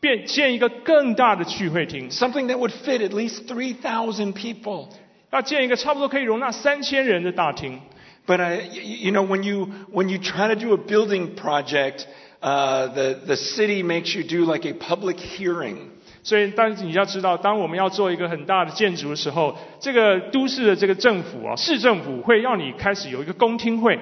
[0.00, 4.88] 变建一个更大的聚会厅， something that would fit at least 3,000 people.
[5.31, 7.79] 要建一个差不多可以容纳三千人的大厅。
[8.25, 12.05] But uh, you know, when you when you try to do a building project,
[12.41, 15.77] uh, the the city makes you do like a public hearing.
[16.21, 23.97] 所以，但是你要知道，当我们要做一个很大的建筑的时候，这个都市的这个政府啊，市政府会让你开始有一个公听会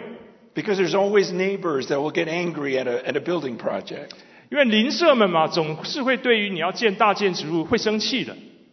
[0.56, 4.10] ，Because there's always neighbors that will get angry at a, at a building project.
[4.50, 8.36] 因为邻舍们嘛，总是会对于你要建大建筑物会生气的。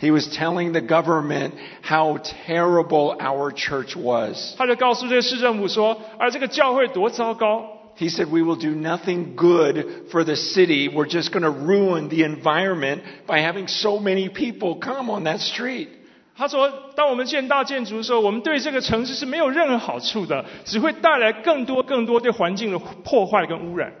[0.00, 4.54] He was telling the government how terrible our church was.
[4.58, 7.64] 他就告诉这个市政府说：“啊，这个教会多糟糕！
[7.96, 10.90] He said, We will do nothing good for the city.
[10.90, 15.38] We're just going to ruin the environment by having so many people come on that
[15.40, 15.88] street.
[16.36, 23.94] 他说，当我们建大建筑的时候，我们对这个城市是没有任何好处的，只会带来更多更多对环境的破坏跟污染。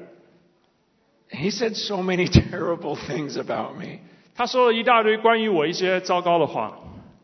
[1.30, 4.00] He said so many terrible things about me.
[4.40, 6.78] 他说了一大堆关于我一些糟糕的话。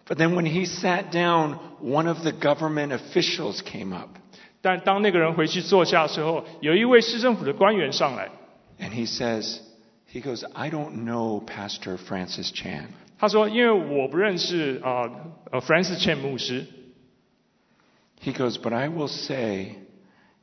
[0.07, 4.11] But then when he sat down, one of the government officials came up
[4.61, 8.31] 但当那个人回去坐下的时候，有一位市政府的官员上来，
[8.79, 9.59] and he says,
[10.13, 12.87] he goes, I don't know Pastor Francis Chan.
[13.19, 15.09] 他说：“因为我不认识啊
[15.51, 16.67] 呃 Francis Chen 牧师，
[18.25, 19.79] He goes, but I will say,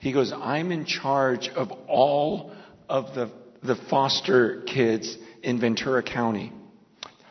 [0.02, 2.52] he goes, I'm in charge of all
[2.88, 3.30] of the,
[3.62, 6.52] the foster kids in Ventura County.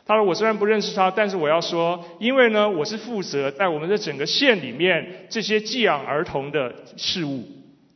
[0.05, 7.43] 他说我虽然不认识他，但是我要说，因为呢，我是负责在我们的整个县里面这些寄养儿童的事务。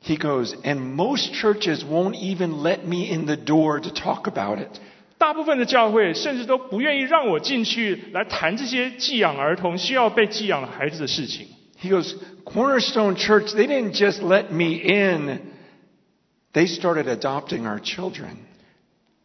[0.05, 4.59] He goes, and most churches won't even let me in the door to talk about
[4.59, 4.79] it.
[5.17, 11.47] 大部分的教会甚至都不愿意让我进去来谈这些寄养儿童需要被寄养的孩子的事情。
[11.81, 15.39] He goes, Cornerstone Church, they didn't just let me in,
[16.53, 18.35] they started adopting our children.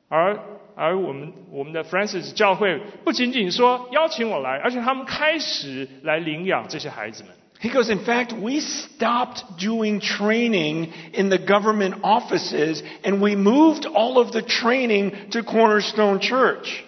[0.09, 0.39] 而
[0.75, 7.33] 而我们我们的 Francis 教会不仅仅说邀请我来，而且他们开始来领养这些孩子们。
[7.61, 13.85] He goes, in fact, we stopped doing training in the government offices and we moved
[13.87, 16.85] all of the training to Cornerstone Church.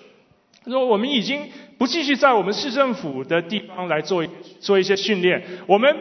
[0.64, 4.24] 他说我们已经不继续在我们市政府的地方来做
[4.60, 5.96] 做一些训练，我们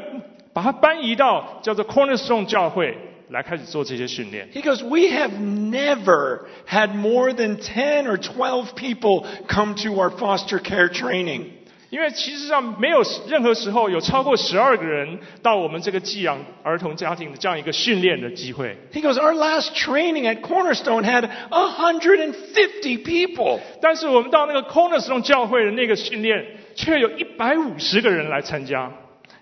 [0.53, 2.95] 把它搬移到叫做 Cornerstone 教会
[3.33, 4.49] 来开始做这些训练。
[4.53, 10.09] He goes, we have never had more than 10 or 12 people come to our
[10.09, 11.45] foster care training.
[11.89, 18.77] 因为其实上没有任何时候有超过十二个人到我们这个寄养儿童家庭的这样一个训练的机会。
[18.93, 23.59] He goes, our last training at Cornerstone had 150 people.
[23.81, 26.45] 但是我们到那个 Cornerstone 教会的那个训练，
[26.75, 28.91] 却有一百五十个人来参加。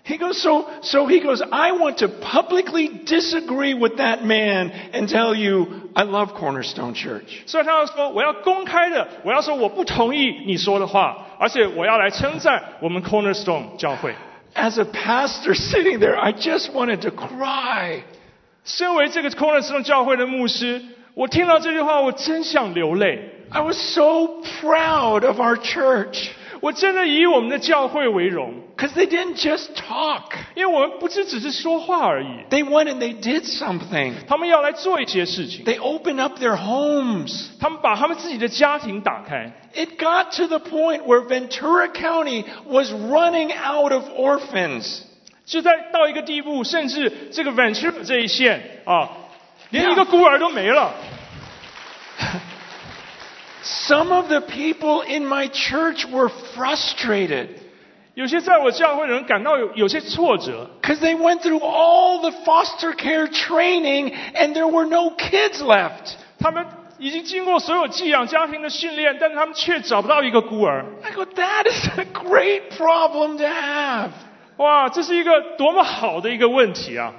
[0.04, 5.06] He goes, so, so he goes, I want to publicly disagree with that man and
[5.06, 7.42] tell you, I love Cornerstone Church.
[7.44, 14.14] 所以他要说，我要公开的，我要说我不同意你说的话，而且我要来称赞我们 Cornerstone 教会。
[14.54, 18.00] As a pastor sitting there, I just wanted to cry.
[18.64, 20.80] 身为这个 Cornerstone 教会的牧师，
[21.12, 23.30] 我听到这句话，我真想流泪。
[23.50, 26.30] I was so proud of our church.
[26.62, 30.32] 我真的以我们的教会为荣， because they didn't just talk.
[30.54, 34.12] 因为我们不是只是说话而已， They went and they did something.
[34.26, 37.46] 他们要来做一些事情， They opened up their homes.
[37.60, 39.52] 他们把他们自己的家庭打开。
[39.74, 45.02] It got to the point where Ventura County was running out of orphans.
[45.44, 49.08] 就在到一个地步，甚至这个 Ventura 这一线啊，
[49.70, 50.92] 连一个孤儿都没了。
[53.62, 57.48] Some of the people in my church were frustrated
[58.14, 65.60] 有些在我教会的人感到有有些挫折， because they went through all the foster care training and there were no kids
[65.60, 66.14] left.
[66.40, 66.66] 他们
[66.98, 70.84] 已经经过所有寄养家庭的训练，但是他们却找不到一个孤儿。
[71.02, 74.10] I go, that is a great problem to have.
[74.56, 77.12] 哇，这是一个多么好的一个问题啊！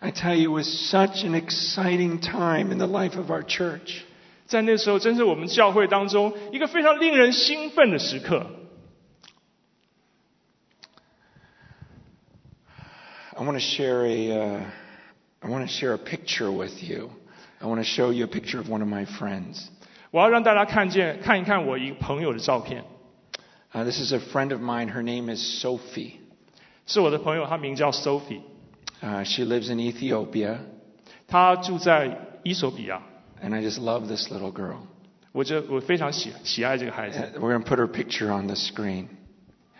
[0.00, 4.02] I tell you, it was such an exciting time in the life of our church.
[4.46, 8.46] 在那时候，真是我们教会当中一个非常令人兴奋的时刻。
[13.36, 14.60] I want to share a, uh,
[15.40, 17.10] I want to share a picture with you.
[17.60, 19.68] I want to show you a picture of one of my friends.
[20.10, 22.84] 我要让大家看见看一看我一个朋友的照片，
[23.72, 24.92] Uh, this is a friend of mine.
[24.92, 26.14] Her name is Sophie.
[26.86, 28.40] 是我的朋友，她名叫 Sophie，
[29.00, 30.58] Uh, she lives in Ethiopia,
[31.28, 33.00] 她住在伊索比亚。
[33.42, 34.78] and I just love this little girl.
[35.32, 39.06] 我这我非常喜喜爱这个孩子， Uh, We're going to put her picture on the screen.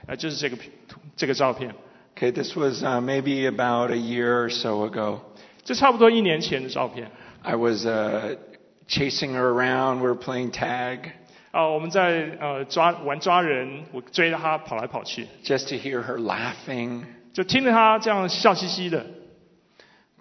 [0.07, 0.57] 呃，就是这个
[0.89, 1.75] 图这个照片，
[2.17, 5.21] Okay, this was uh, maybe about a year or so ago.
[5.65, 7.11] 这差不多一年前的照片。
[7.43, 8.37] I was uh,
[8.89, 10.01] chasing her around.
[10.01, 11.11] We were playing tag
[11.51, 17.03] 啊，我们在呃抓玩抓人，我追着她跑来跑去， just to hear her laughing.
[17.33, 19.05] 就听着她这样笑嘻嘻的。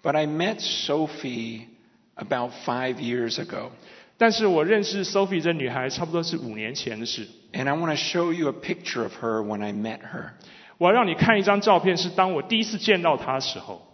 [0.01, 1.65] But I met Sophie
[2.15, 3.71] about five years ago.
[4.17, 7.27] 但是我认识 Sophie 这女孩，差不多是五年前的事。
[7.53, 10.31] And I want to show you a picture of her when I met her.
[10.77, 13.85] 我要让你看一张照片，是当我第一次见到她的时候。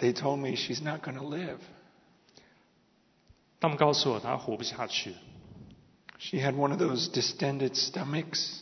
[0.00, 1.58] They told me she's not going to live.
[3.60, 5.14] 他们告诉我她活不下去，
[6.18, 8.60] She had one of those distended stomachs.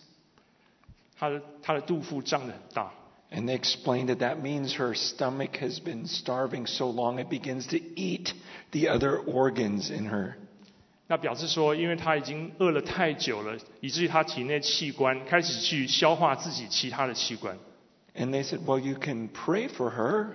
[1.19, 2.93] 她的她的肚腹胀得很大。
[3.31, 7.67] And they explained that that means her stomach has been starving so long it begins
[7.69, 8.33] to eat
[8.71, 10.35] the other organs in her.
[11.09, 17.59] 那表示说，因为她已经饿了太久了，以至于她体内器官开始去消化自己其他的器官。
[18.15, 20.35] And they said, Well, you can pray for her,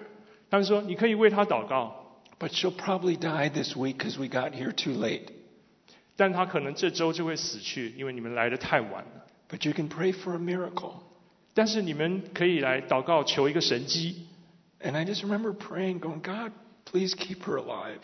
[0.54, 1.94] 他们说，你可以为她祷告，
[2.40, 5.28] but she'll probably die this week because we got here too late.
[6.16, 9.26] 但她可能这周就会死去，因为你们来的太晚了。
[9.50, 10.94] But you can pray for a miracle.
[11.54, 14.28] 但是你们可以来祷告，求一个神迹。
[14.82, 16.52] And I just remember praying, going, God,
[16.86, 18.00] please keep her alive.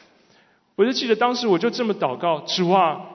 [0.75, 3.05] 我就记得当时我就这么祷告：主啊，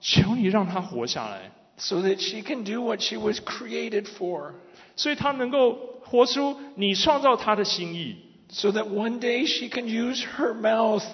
[0.00, 4.52] 求你让她活下来， so that she can do what she was created for,
[4.96, 8.16] 所以她能够活出你创造她的心意，
[8.48, 11.04] so that one day she can use her mouth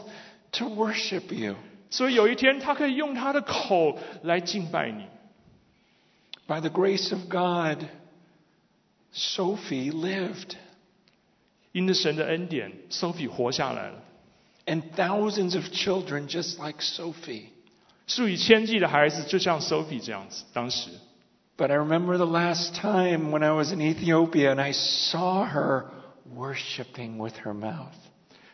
[0.53, 1.57] to worship you.
[1.91, 5.05] 所以有一天她可以用她的口来敬拜你。
[6.47, 7.87] By the grace of God,
[9.13, 10.53] Sophie lived,
[11.73, 14.03] 因着神的恩典，Sophie 活下来了。
[14.67, 17.47] and thousands of children just like Sophie.
[18.07, 20.91] 数以千计的孩子就像 Sophie 这样子，当时。
[21.57, 25.87] But I remember the last time when I was in Ethiopia and I saw her
[26.35, 27.95] worshiping with her mouth.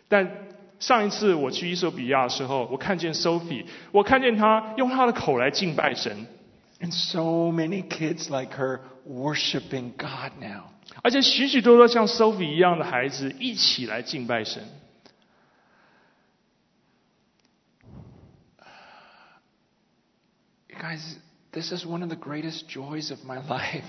[0.09, 6.27] 但上一次我去伊索比亚的时候，我看见 Sophie，我看见她用她的口来敬拜神，
[6.81, 10.65] And so many kids like her worshiping God now.
[11.03, 14.63] 而且许许多多像 Sophie 一样的孩子一起来敬拜神。
[20.69, 21.01] You guys,
[21.53, 23.85] this is one of the greatest joys of my life.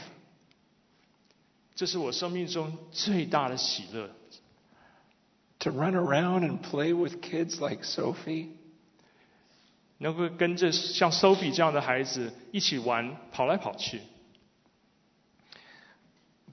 [1.77, 4.09] 这是我生命中最大的喜乐，
[5.59, 8.49] To run around and play with kids like Sophie.
[9.97, 14.01] 能够跟着像 Sophie 这样的孩子一起玩，跑来跑去。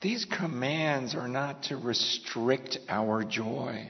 [0.01, 3.89] These commands are not to restrict our joy.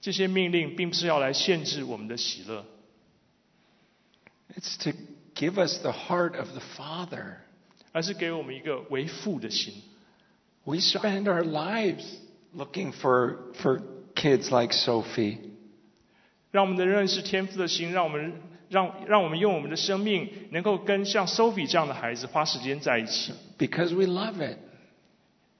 [0.00, 2.64] 这些命令并不是要来限制我们的喜乐，
[4.56, 4.98] It's to
[5.34, 7.36] give us the heart of the Father.
[7.92, 9.82] 而是给我们一个为父的心。
[10.65, 12.03] we spend our lives
[12.53, 13.81] looking for, for
[14.15, 15.37] kids like Sophie.
[16.51, 18.33] 让我们的认识天父的心，让我们
[18.69, 23.33] 让让我们用我们的生命，能够跟像 Sophie 这样的孩子花时间在一起。
[23.57, 24.57] Because we love it，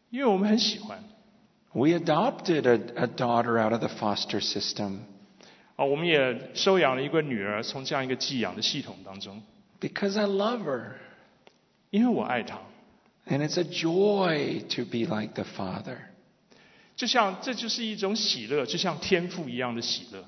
[0.10, 1.04] 因为我们很喜欢。
[1.74, 5.00] We adopted a, a daughter out of the foster system。
[5.76, 9.44] 啊，我们也收养了一个女儿，从这样一个寄养的系统当中。
[9.82, 10.94] Because I love her，
[11.90, 12.60] 因为我爱她。
[13.28, 15.98] and it's a joy to be like the Father.
[16.96, 20.26] 就像这就是一种喜乐，就像天父一样的喜乐。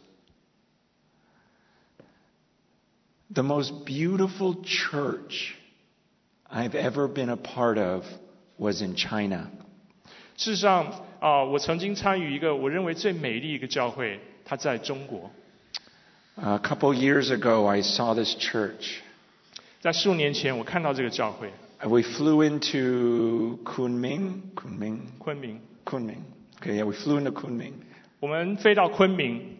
[3.33, 5.53] The most beautiful church
[6.49, 8.05] I've ever been a part of
[8.57, 9.49] was in China.
[10.37, 10.85] 事实上
[11.19, 15.31] 啊、呃，我曾经参与一个我认为最美丽一个教会，它在中国。
[16.35, 18.97] A couple years ago, I saw this church.
[19.79, 21.51] 在数年前，我看到这个教会。
[21.84, 24.54] We flew into Kunming.
[24.54, 25.00] Kunming.
[25.18, 25.60] 昆明。
[25.84, 26.22] Kunming.
[26.60, 27.72] Okay, yeah, we flew into Kunming.
[28.20, 29.56] 我们飞到昆明，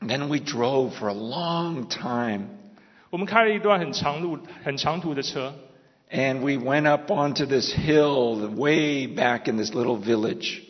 [0.00, 2.48] Then we drove for a long time.
[3.08, 5.54] 我们开了一段很长路、很长途的车，
[6.10, 10.60] And we went up onto this hill way back in this little village.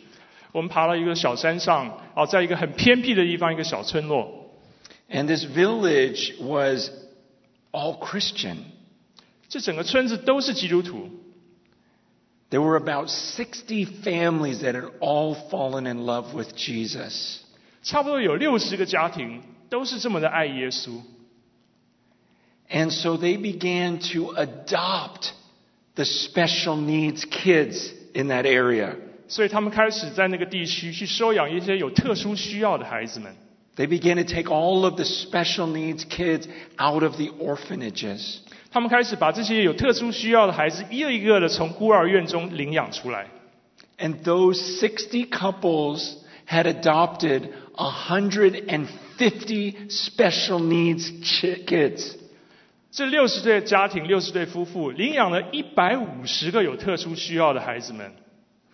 [0.53, 4.53] 我们爬到一个小山上，哦，在一个很偏僻的地方，一个小村落。
[5.09, 6.89] And this village was
[7.71, 8.57] all Christian.
[9.49, 11.09] 这整个村子都是基督徒，
[12.49, 17.39] There were about 60 families that had all fallen in love with Jesus.
[17.81, 21.01] 差不多有六十个家庭都是这么的爱耶稣。
[22.69, 25.33] And so they began to adopt
[25.95, 28.95] the special needs kids in that area.
[29.27, 33.35] 所以他们开始在那个地区去收养一些有特殊需要的孩子们。
[33.75, 36.47] They began to take all of the special needs kids
[36.77, 38.37] out of the orphanages.
[38.71, 43.27] 他们开始把这些有特殊需要的孩子一个一个的从孤儿院中领养出来。
[43.97, 46.15] And those 60 couples
[46.47, 52.15] had adopted 150 special needs chi- kids.
[52.91, 58.11] 这六十对家庭、六十对夫妇领养了一百五十个有特殊需要的孩子们。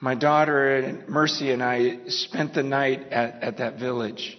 [0.01, 4.37] My daughter and Mercy and I spent the night at, at that village.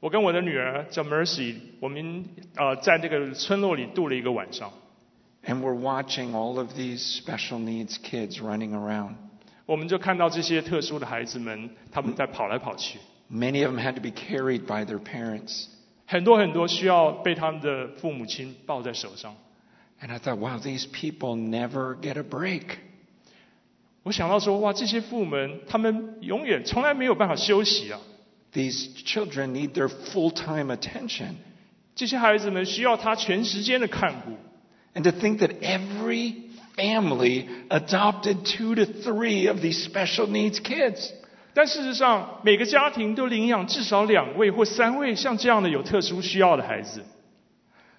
[0.00, 2.24] 我跟我的女儿叫 Mercy，我们
[2.56, 4.72] 呃在这个村落里度了一个晚上。
[5.44, 9.16] And we're watching all of these special needs kids running around.
[9.66, 12.98] 我们就看到这些特殊的孩子们，他们在跑来跑去
[13.30, 15.66] ，Many of them had to be carried by their parents.
[16.06, 19.36] 很多很多需要被他们的父母亲抱在手上。
[20.02, 22.78] And I thought, wow, these people never get a break.
[24.02, 28.00] 我想到说，哇，这些父母们他们永远从来没有办法休息啊！
[28.51, 31.35] These children need their full time attention.
[31.95, 34.37] 这些孩子们需要他全时间的看顾。
[34.97, 36.35] And to think that every
[36.77, 41.11] family adopted two to three of these special needs kids.
[41.53, 47.03] 但事实上，每个家庭都领养至少两位或三位像这样的有特殊需要的孩子。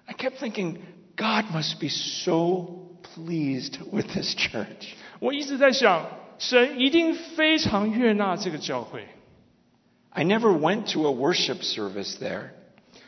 [0.05, 0.77] I kept thinking,
[1.15, 4.93] God must be so pleased with this church.
[5.19, 6.05] 我一直在想，
[6.37, 9.07] 神一定非常悦纳这个教会。
[10.11, 12.49] I never went to a worship service there.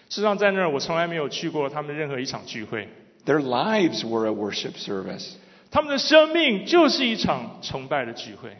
[0.10, 2.88] 事实上，在那儿我从来没有去过他们任何一场聚会。
[3.26, 5.34] Their lives were a worship service.
[5.72, 8.58] 他们的生命就是一场崇拜的聚会。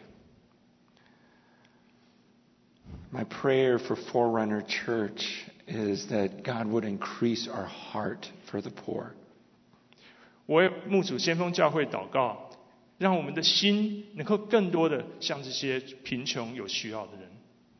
[3.12, 5.24] My prayer for Forerunner Church
[5.66, 9.14] is that God would increase our heart for the poor.
[10.46, 12.50] 我为牧主先锋教会祷告，
[12.98, 17.28] 让我们的心能够更多的向这些贫穷有需要的人，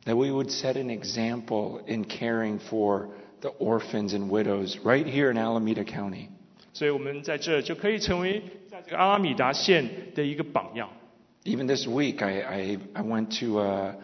[0.05, 3.09] That we would set an example in caring for
[3.41, 6.29] the orphans and widows right here in Alameda County.
[6.73, 10.89] 所以我们在这就可以成为在这个阿拉米达县的一个榜样。
[11.43, 13.95] Even this week, I, I, I went to uh,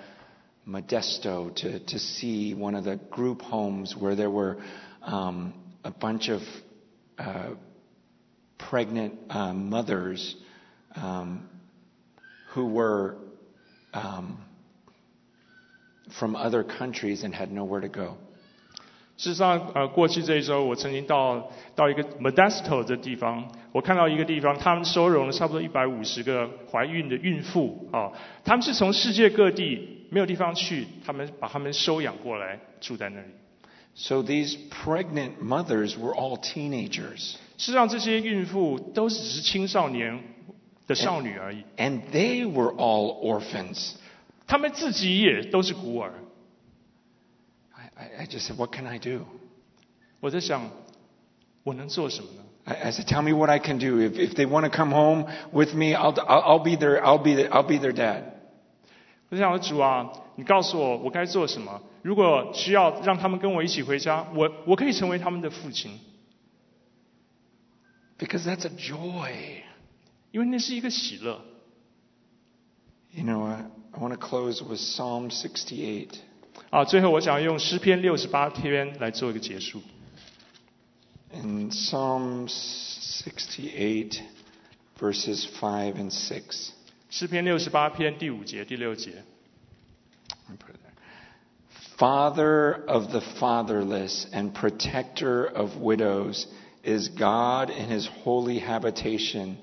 [0.68, 4.58] Modesto to, to see one of the group homes where there were
[5.04, 6.42] um, a bunch of
[7.18, 7.52] uh,
[8.58, 10.36] pregnant uh, mothers
[10.96, 11.48] um,
[12.54, 13.18] who were
[13.94, 14.40] um,
[16.12, 18.18] from other countries and had nowhere to go.
[19.18, 28.12] 事实上，呃，过去这一周，我曾经到到一个 Modesto 的地方，我看到一个地方，他们收容了差不多一百五十个怀孕的孕妇啊，
[28.46, 33.28] 他们是从世界各地没有地方去，他们把他们收养过来住在那里。
[33.96, 40.24] So these pregnant mothers were all teenagers, 事实上，这些孕妇都只是青少年
[40.86, 43.94] 的少女而已， and they were all orphans.
[44.46, 46.14] 她们自己也都是孤儿。
[47.74, 49.26] I, I, I just said, What can I do?
[50.20, 50.70] 我在想，
[51.64, 52.44] 我能做什么呢？
[52.66, 54.00] I, I said, Tell me what I can do.
[54.00, 57.22] If, if they want to come home with me, I'll, I'll, I'll be their, I'll
[57.22, 58.24] be, the, I'll be their dad.
[59.30, 61.82] 我想说主啊，你告诉我我该做什么？
[62.02, 66.00] 如果需要让他们跟我一起回家，我我可以成为他们的父亲，
[68.18, 69.64] Because that's a joy.
[70.32, 71.42] 因为那是一个喜乐。
[73.12, 76.10] You know, I, I want to close with Psalm 68.
[76.70, 79.82] 啊，最后我想用诗篇六十八篇来做一个结束。
[81.34, 84.20] In Psalm 68,
[85.00, 86.70] verses 5 and 6.
[87.10, 89.24] 诗篇六十八篇第五节、第六节。
[90.48, 90.94] Let me put it there.
[91.98, 96.48] Father of the fatherless and protector of widows
[96.84, 99.58] is God in his holy habitation.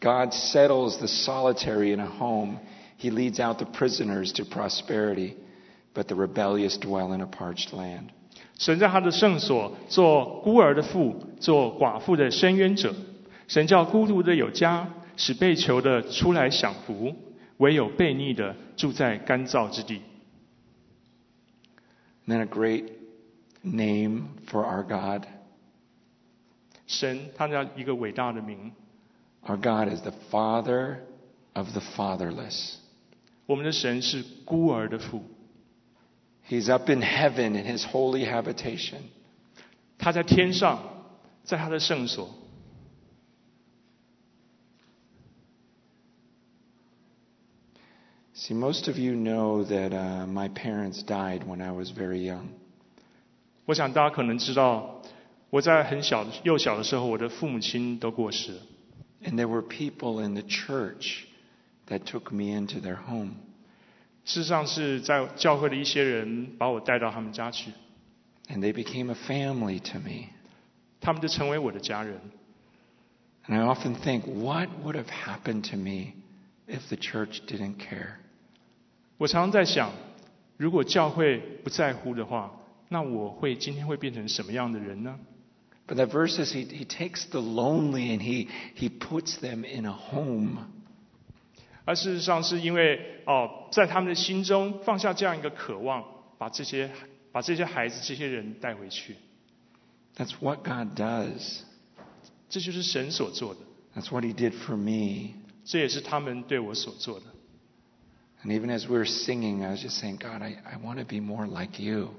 [0.00, 2.58] God settles the solitary in a home.
[3.00, 5.36] He leads out the prisoners to prosperity,
[5.94, 8.10] but the rebellious dwell in a parched land.
[8.58, 12.94] 神在他的圣所做孤儿的父，做寡妇的伸冤者。
[13.48, 17.14] 神叫孤独的有家，使被囚的出来享福，
[17.58, 20.00] 唯有悖逆的住在干燥之地。
[22.26, 22.84] Isn't that a great
[23.62, 25.26] name for our God?
[26.86, 28.72] 神他叫一个伟大的名，
[29.46, 31.00] Our God is the Father
[31.52, 32.76] of the fatherless.
[33.50, 35.22] 我们的神是孤儿的父，
[36.48, 39.02] He's up in heaven in his holy habitation.
[39.98, 40.82] 他在天上，
[41.44, 42.28] 在他的圣所。
[48.34, 52.48] See, most of you know that uh, my parents died when I was very young.
[53.64, 55.02] 我想大家可能知道，
[55.50, 58.60] 我在很小的幼小的时候，我的父母亲都过世了。
[59.24, 61.24] And there were people in the church
[61.88, 63.32] that took me into their home.
[64.24, 67.70] 事实上是在教会的一些人把我带到他们家去，
[68.48, 70.30] And they became a family to me.
[71.00, 72.20] 他们就成为我的家人。
[73.46, 76.14] And I often think, what would have happened to me
[76.66, 78.16] if the church didn't care?
[79.18, 79.92] 我常常在想，
[80.56, 82.50] 如果教会不在乎的话，
[82.88, 85.18] 那我会今天会变成什么样的人呢？
[85.86, 89.86] But that verse says he, he takes the lonely and he, he puts them in
[89.86, 90.58] a home.
[91.85, 96.03] 而事实上是因为哦，在他们的心中放下这样一个渴望，
[96.37, 96.89] 把这些
[97.31, 99.15] 把这些孩子、这些人带回去
[100.15, 101.61] ，That's what God does.
[102.49, 103.61] 这就是神所做的
[103.95, 105.35] ，That's what he did for me.
[105.63, 107.25] 这也是他们对我所做的。
[108.43, 111.19] And even as we were singing, I was just saying, God, I, I want to be
[111.19, 112.09] more like you.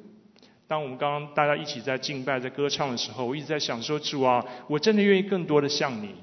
[0.69, 6.15] 当我们刚刚大家一起在敬拜、在歌唱的时候，我一直在想说：主啊，我真的愿意更多的像你。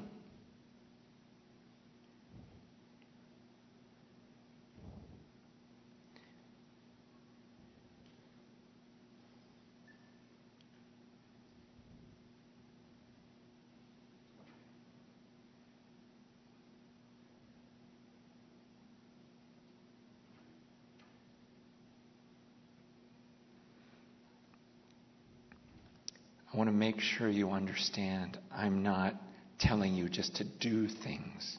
[26.79, 29.15] make sure you understand I'm not
[29.59, 31.57] telling you just to do things.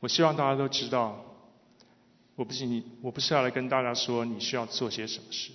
[0.00, 1.24] 我希望大家都知道，
[2.34, 5.52] 我不是你，我不是要来跟大家说你需要做些什么事。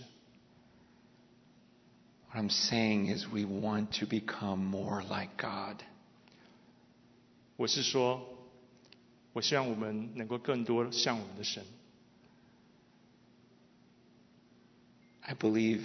[2.31, 5.83] What I'm saying is we want to become more like God.
[7.57, 8.21] 我是说，
[9.33, 11.63] 我希望我们能够更多像我们的神。
[15.21, 15.83] I believe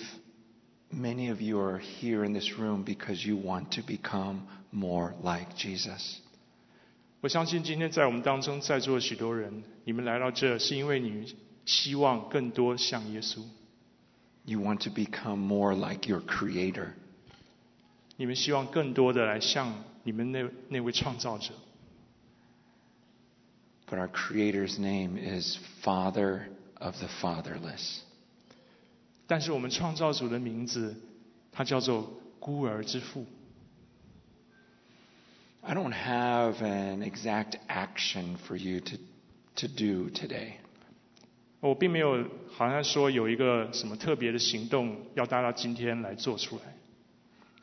[0.91, 5.55] many of you are here in this room because you want to become more like
[5.57, 6.21] Jesus.
[7.21, 11.27] 我相信今天在我们当中在座的许多人，你们来到这是因为你们
[11.65, 13.43] 希望更多像耶稣，
[14.45, 16.91] You want to become more like your Creator.
[18.17, 21.53] 你们希望更多的来像你们那那位创造者。
[23.89, 28.01] But our Creator's name is Father of the fatherless.
[29.31, 30.95] 但是我们创造主的名字，
[31.53, 33.27] 他叫做孤儿之父。
[35.63, 38.97] I don't have an exact action for you to,
[39.57, 40.53] to do today.
[41.61, 46.63] 我并没有好像说有一个什么特别的行动要大家今天来做出来。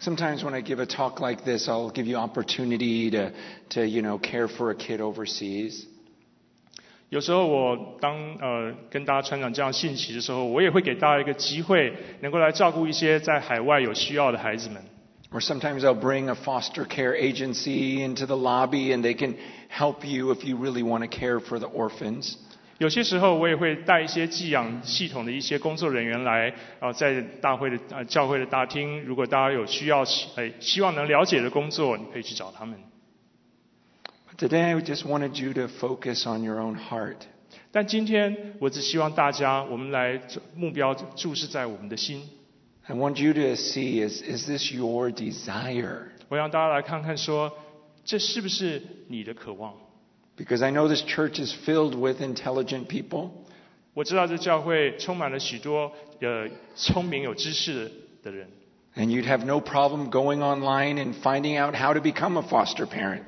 [0.01, 3.32] Sometimes when I give a talk like this, I'll give you opportunity to,
[3.69, 5.86] to you know, care for a kid overseas.
[7.11, 14.82] 有时候我当呃跟大家传讲这样信息的时候，我也会给大家一个机会，能够来照顾一些在海外有需要的孩子们。
[15.30, 19.34] Or sometimes I'll bring a foster care agency into the lobby and they can
[19.70, 22.34] help you if you really want to care for the orphans.
[22.78, 30.00] 有些时候我也会带一些寄养系统的一些工作人员来，啊、在大会的呃教会的大厅，如果大家有需要，
[30.36, 32.78] 呃希望能了解的工作，你可以去找他们。
[34.38, 37.17] But today I just wanted you to focus on your own heart.
[37.71, 40.19] 但今天我只希望大家，我们来
[40.55, 42.30] 目标注视在我们的心。
[42.86, 46.07] I want you to see is, is this your desire?
[46.30, 47.51] 我让大家来看看说，
[48.03, 49.74] 这是不是你的渴望？
[50.36, 53.30] Because I know this church is filled with intelligent people.
[53.93, 57.91] 我知道这教会充满了许多呃聪明有知识
[58.24, 58.47] 的人，
[58.95, 62.88] And you'd have no problem going online and finding out how to become a foster
[62.88, 63.26] parent.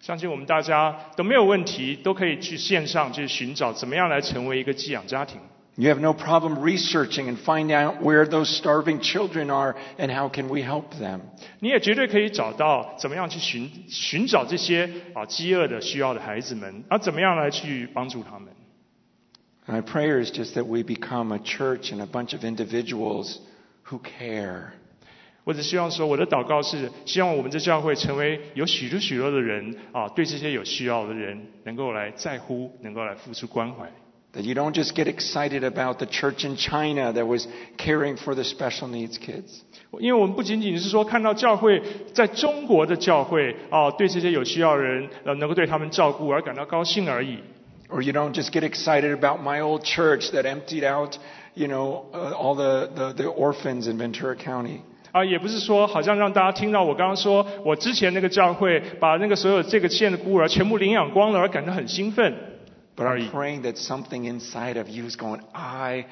[0.00, 5.40] 相信我们大家都没有问题，都可以去线上去寻找怎么样来成为一个寄养家庭。
[5.74, 10.28] You have no problem researching and finding out where those starving children are and how
[10.28, 11.20] can we help them.
[11.60, 18.48] 你也绝对可以找到怎么样去寻寻找这些啊饥饿的需要的孩子们，啊怎么样来去帮助他们。
[19.66, 23.38] My prayer is just that we become a church and a bunch of individuals
[23.84, 24.72] who care.
[25.46, 33.90] 我只希望说，我的祷告是希望我们这教会成为有许多许多的人啊，对这些有需要的人能够来在乎，能够来付出关怀。
[34.34, 38.34] That you don't just get excited about the church in China that was caring for
[38.34, 39.62] the special needs kids.
[39.98, 41.82] 因为我们不仅仅是说看到教会
[42.14, 47.40] 在中国的教会啊，对这些有需要的人呃能够对他们照顾而感到高兴而已。
[47.90, 51.16] Or you don't just get excited about my old church that emptied out,
[51.54, 54.80] you know, uh, all the, the, the orphans in Ventura County.
[55.11, 62.33] 啊，也不是说好像让大家听到我刚刚说我之前那个教会把那个所有这个县的孤儿全部领养光了而感到很兴奋
[62.95, 63.29] But 而 I'm 已。
[63.29, 66.05] praying that something inside of you is going, I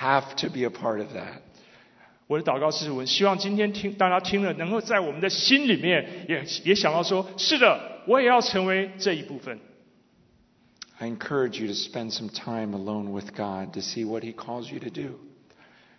[0.00, 1.42] have to be a part of that.
[2.28, 9.58] 我的祷告是我希望今天听大家听了，能够在我们的心里面也也想到说，是的，我也要成为这一部分。
[10.98, 14.78] I encourage you to spend some time alone with God to see what He calls you
[14.80, 15.18] to do.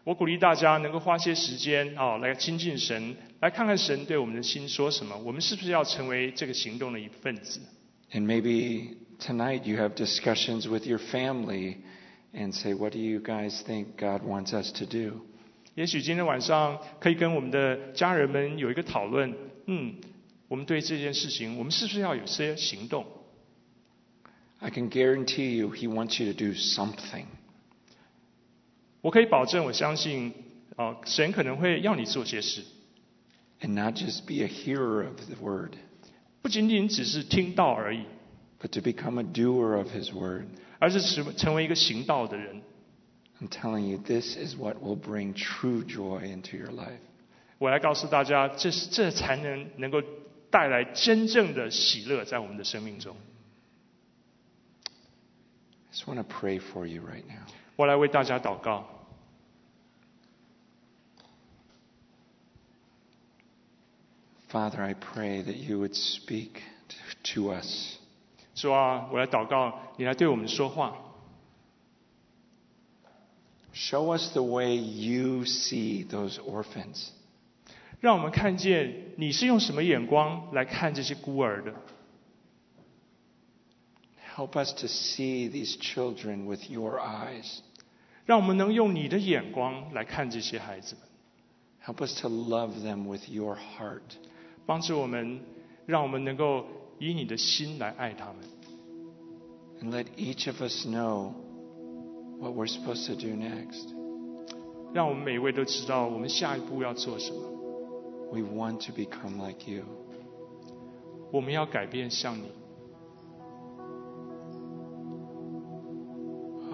[0.05, 5.17] 我鼓励大家能够花些时间啊，来亲近神，来看看神对我们的心说什么。
[5.17, 7.61] 我们是不是要成为这个行动的一份子？
[8.13, 11.79] And maybe tonight you have discussions with your family
[12.35, 15.25] and say, What do you guys think God wants us to do?
[15.75, 19.35] 也许今天晚上可以跟我们的家人们有一个讨论，
[19.67, 19.95] 嗯，
[20.49, 23.07] 我们对这件事情，我们是不是要有些行动？
[24.59, 27.25] I can guarantee you He wants you to do something.
[29.01, 30.33] 我可以保证，我相信
[30.77, 32.63] 啊，神可能会要你做些事，
[33.61, 35.75] And not just be a hearer of the word,
[36.43, 38.05] 不仅仅只是听到而已，
[38.61, 40.47] but to become a doer of His word.
[40.79, 42.63] 而是成成为一个行道的人。
[43.41, 47.01] I'm telling you, this is what will bring true joy into your life.
[47.59, 50.03] 我来告诉大家，这是这才能能够
[50.51, 53.17] 带来真正的喜乐在我们的生命中。
[55.91, 57.47] I just want to pray for you right now.
[57.79, 58.85] 我来为大家祷告，
[64.51, 67.99] Father, I pray that you would speak t- to us.
[68.55, 70.97] 主啊，我来祷告，你来对我们说话，
[73.75, 77.09] Show us the way you see those orphans.
[78.01, 81.75] 让我们看见你是用什么眼光来看这些孤儿的。
[84.37, 87.61] Help us to see these children with your eyes.
[88.29, 91.05] 让我们能用你的眼光来看这些孩子们，
[91.85, 94.01] Help us to love them with your heart.
[94.67, 95.41] 帮助我们，
[95.87, 96.65] 让我们能够
[96.99, 98.37] 以你的心来爱他们。
[99.83, 101.33] And let each of us know
[102.39, 103.93] what we're supposed to do next.
[104.95, 107.41] 让我们每一位都知道我们下一步要做什么。
[108.33, 109.85] We want to become like you.
[111.31, 112.51] 我们要改变像你。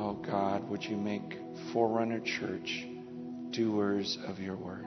[0.04, 1.36] Oh God, would you make
[1.72, 2.86] Forerunner Church
[3.52, 4.86] doers of your word?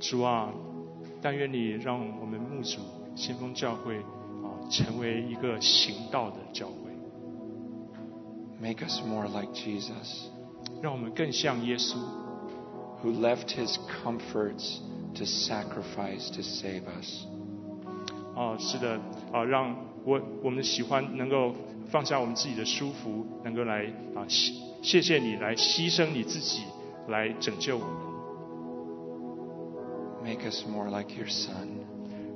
[0.00, 0.52] 主啊，
[1.22, 2.80] 但愿你让我们牧主
[3.14, 3.98] 先锋教会
[4.42, 6.90] 啊，成为一个行道的教会，
[8.60, 10.28] Make us more like Jesus,
[10.82, 11.96] 让我们更像耶稣，
[13.02, 14.78] who left his comforts
[15.14, 17.26] to sacrifice to save us.
[18.34, 18.98] 啊，是的，
[19.32, 21.54] 啊，让我我们喜欢能够
[21.89, 23.85] 放下我们自己的舒服，能够来
[24.15, 26.63] 啊，谢谢谢你来牺牲你自己
[27.07, 27.93] 来拯救我们
[30.23, 31.67] ，Make us more like your Son.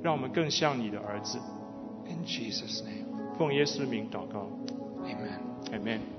[0.02, 1.38] 让我们更像你的儿子。
[2.06, 3.06] In Jesus' name,
[3.38, 4.48] 奉耶稣名祷告
[5.04, 6.13] amen.，Amen。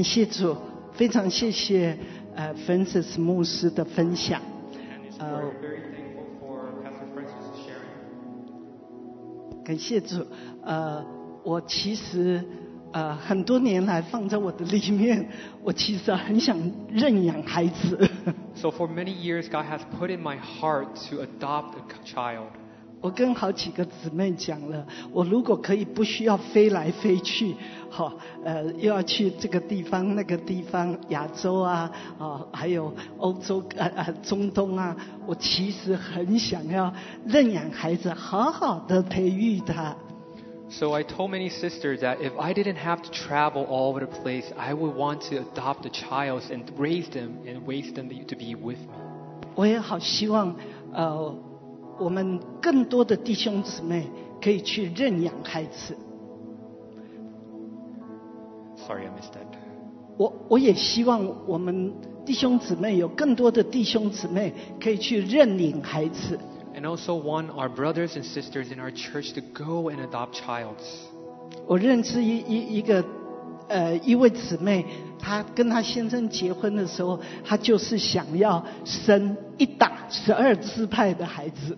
[0.00, 0.56] 感谢主，
[0.94, 1.94] 非常谢谢
[2.34, 4.40] 呃 Francis 牧师的分享。
[9.62, 10.26] 感谢主。
[10.64, 11.04] 呃，
[11.44, 12.42] 我其实
[12.92, 15.28] 呃很多年来放在我的里面，
[15.62, 18.10] 我其实很想认养孩子。
[18.54, 22.46] So for many years, God has put in my heart to adopt a child.
[23.00, 27.56] 我跟好几个姊妹讲了，我如果可以不需要飞来飞去，
[27.88, 28.12] 好，
[28.44, 34.94] 呃，又要去这个地方那个地方，亚洲啊，啊，还有欧洲呃呃中东啊，
[35.26, 36.92] 我其实很想要
[37.24, 39.96] 认养孩子，好好的培育他。
[40.68, 44.44] So I told many sisters that if I didn't have to travel all over the place,
[44.56, 48.54] I would want to adopt a child and raise them and raise them to be
[48.54, 48.94] with me.
[49.56, 50.54] 我也好希望，
[50.92, 51.34] 呃，
[52.00, 54.10] 我们更多的弟兄姊妹
[54.42, 55.94] 可以去认养孩子。
[58.86, 59.46] Sorry, I missed that.
[60.16, 61.92] 我我也希望我们
[62.24, 66.38] 弟兄姊妹有更多的弟兄姊妹可以去认领孩子。
[66.74, 71.08] And also want our brothers and sisters in our church to go and adopt childs.
[71.66, 73.04] 我认识一一一个
[73.68, 74.86] 呃一位姊妹，
[75.18, 81.77] 她跟她先生结婚的时候，她就是想要生一打十二支派的孩子。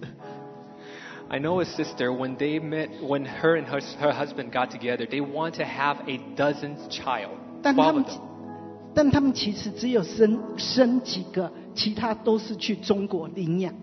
[1.29, 5.05] I know a sister when they met, when her and her, her husband got together,
[5.05, 7.31] they want to have a dozen child.
[7.61, 8.21] 但他 12们 of them.
[8.93, 13.73] 但他们其实只有生生几个，其他都是去中国领养。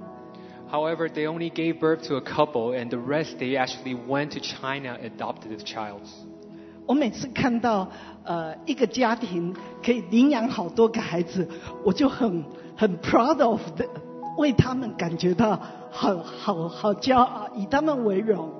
[0.72, 4.40] However, they only gave birth to a couple, and the rest they actually went to
[4.40, 6.00] China adopted the child.
[6.86, 7.88] 我每次看到
[8.24, 9.54] 呃一个家庭
[9.84, 11.46] 可以领养好多个孩子，
[11.84, 12.44] 我就很
[12.76, 13.86] 很 proud of 的，
[14.38, 15.58] 为他们感觉到
[15.90, 18.50] 好好好骄傲，以他们为荣。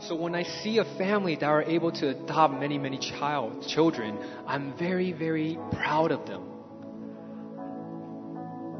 [0.00, 4.14] So when I see a family that are able to adopt many, many child children,
[4.46, 6.40] I'm very, very proud of them.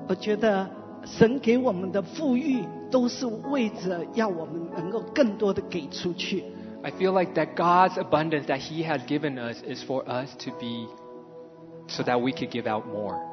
[0.08, 0.68] 我觉得
[1.04, 6.44] 神给我们的富裕都是为着要我们能够更多的给出去。
[6.82, 10.50] I feel like that God's abundance that He has given us is for us to
[10.60, 10.88] be,
[11.86, 13.27] so that we could give out more.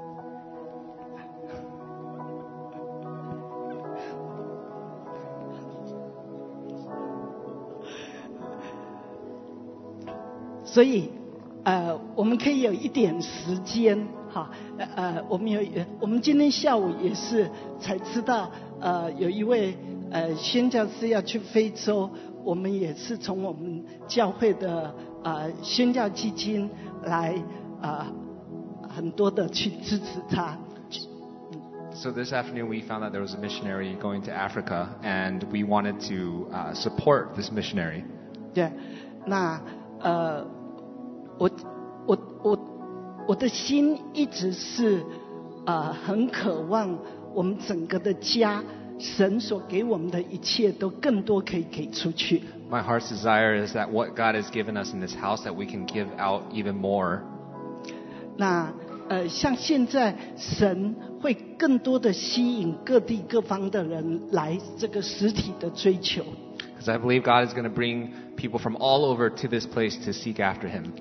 [10.76, 11.10] 所以，
[11.64, 13.98] 呃，我们可以有一点时间，
[14.28, 15.62] 哈，呃呃，我们有，
[15.98, 17.50] 我们今天下午也是
[17.80, 19.74] 才知道，呃，有一位
[20.10, 22.10] 呃宣教师要去非洲，
[22.44, 26.68] 我们也是从我们教会的呃宣教基金
[27.04, 27.34] 来
[27.80, 28.12] 啊、
[28.82, 30.58] 呃、很多的去支持他。
[31.94, 35.94] So this afternoon we found that there was a missionary going to Africa, and we wanted
[36.10, 38.04] to uh, support this missionary.
[38.52, 38.70] 对，
[39.24, 39.58] 那
[39.98, 40.46] 呃，
[41.37, 41.49] 我
[42.05, 42.59] 我我
[43.27, 45.03] 我的心一直是
[45.65, 46.97] 呃很渴望
[47.33, 48.63] 我们整个的家，
[48.99, 52.41] 神所给我们的一切都更多可以给出去。
[52.69, 55.65] My heart's desire is that what God has given us in this house, that we
[55.65, 57.21] can give out even more.
[58.37, 58.71] 那
[59.09, 66.23] 呃，像现在神会更多的吸引各地各方的人来这个实体的追求。
[66.79, 69.97] Because I believe God is going to bring people from all over to this place
[70.05, 70.93] to seek after Him.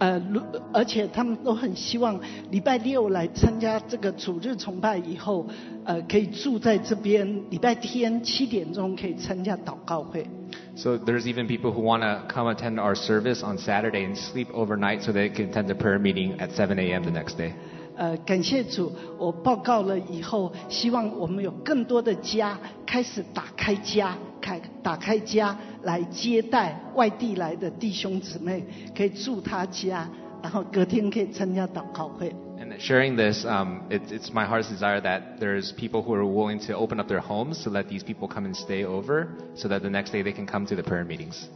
[0.00, 0.40] 呃，如
[0.72, 2.18] 而且他们都很希望
[2.50, 5.46] 礼拜六来参加这个主日崇拜以后，
[5.84, 10.26] 呃，可以住在这边，礼拜天七点钟可以参加祷告会。
[10.74, 15.02] So there's even people who want to come attend our service on Saturday and sleep overnight
[15.02, 17.02] so they can attend the prayer meeting at 7 a.m.
[17.02, 17.52] the next day.
[17.96, 28.64] 呃，感谢主，我报告了以后，希望我们有更多的家开始打开家，开打开家来接待外地来的弟兄姊妹，
[28.96, 30.08] 可以住他家，
[30.42, 32.34] 然后隔天可以参加祷告会。
[32.58, 36.74] And sharing this, um, it's, it's my heart's desire that there's people who are willing to
[36.74, 39.88] open up their homes to let these people come and stay over so that the
[39.88, 41.46] next day they can come to the prayer meetings.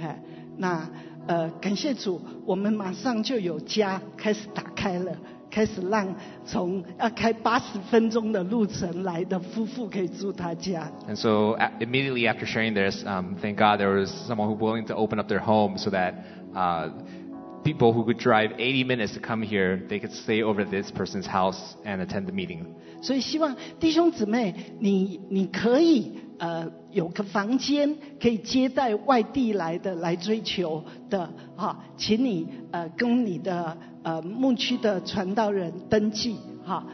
[0.00, 0.18] 哎，
[0.56, 0.88] 那
[1.26, 5.16] 呃，感谢主，我们马上就有家开始打开了，
[5.53, 6.07] 开始让
[6.45, 10.91] 从要开八十分钟的路程来的夫妇可以住他家。
[11.07, 14.61] And so a- immediately after sharing this, um, thank God there was someone who was
[14.61, 16.13] willing to open up their home so that
[16.55, 16.89] uh,
[17.63, 20.91] people who could drive 80 minutes to come here, they could stay over at this
[20.91, 22.65] person's house and attend the meeting.
[23.01, 36.84] 所以希望弟兄姊妹，你你可以 呃有个房间可以接待外地来的来追求的哈，请你呃跟你的呃牧区的传道人登记哈。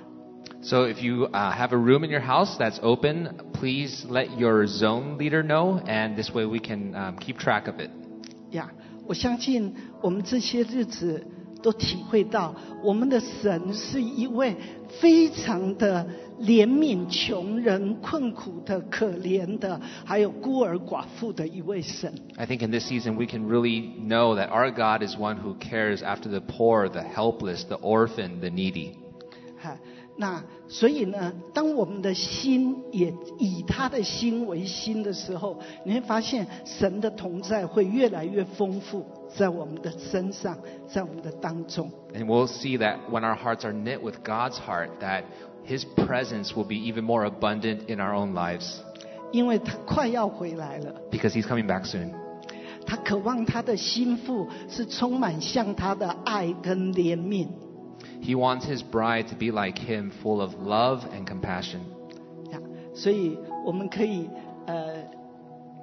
[0.63, 4.67] So if you uh, have a room in your house that's open, please let your
[4.67, 7.91] zone leader know, and this way we can um, keep track of it.
[8.51, 8.71] 呀
[9.07, 11.27] 我相信我们这些日子
[11.63, 14.55] 都体会到，我们的神是一位
[15.01, 16.07] 非常的
[16.40, 22.14] 怜悯穷人、困苦的、可怜的，还有孤儿寡妇的一位神。
[22.36, 25.56] I think in this season we can really know that our God is one who
[25.60, 28.94] cares after the poor, the helpless, the orphan, the needy.
[29.58, 29.78] 哈，
[30.18, 40.58] 那所以呢，当我们的心也以他的心为心的时候，你会发现神的同在会越来越丰富在我们的身上，
[40.88, 41.90] 在我们的当中。
[42.14, 45.24] And we'll see that when our hearts are knit with God's heart, that
[45.71, 48.83] his presence will be even more abundant in our own lives.
[51.11, 52.13] Because he's coming back soon.
[52.85, 57.47] 他渴望他的新妇是充满向他的爱跟怜悯。
[58.21, 61.81] He wants his bride to be like him, full of love and compassion.
[62.93, 64.29] 所以我们可以
[64.67, 65.05] 呃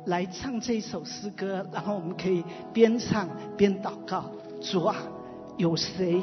[0.08, 4.26] 来唱这首诗歌，然后我们可以边唱边祷告：
[4.60, 4.98] 主啊，
[5.56, 6.22] 有谁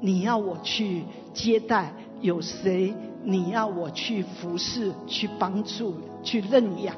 [0.00, 1.90] 你要我去接待？
[2.21, 6.95] 有谁你要我去服侍、去帮助、去认养？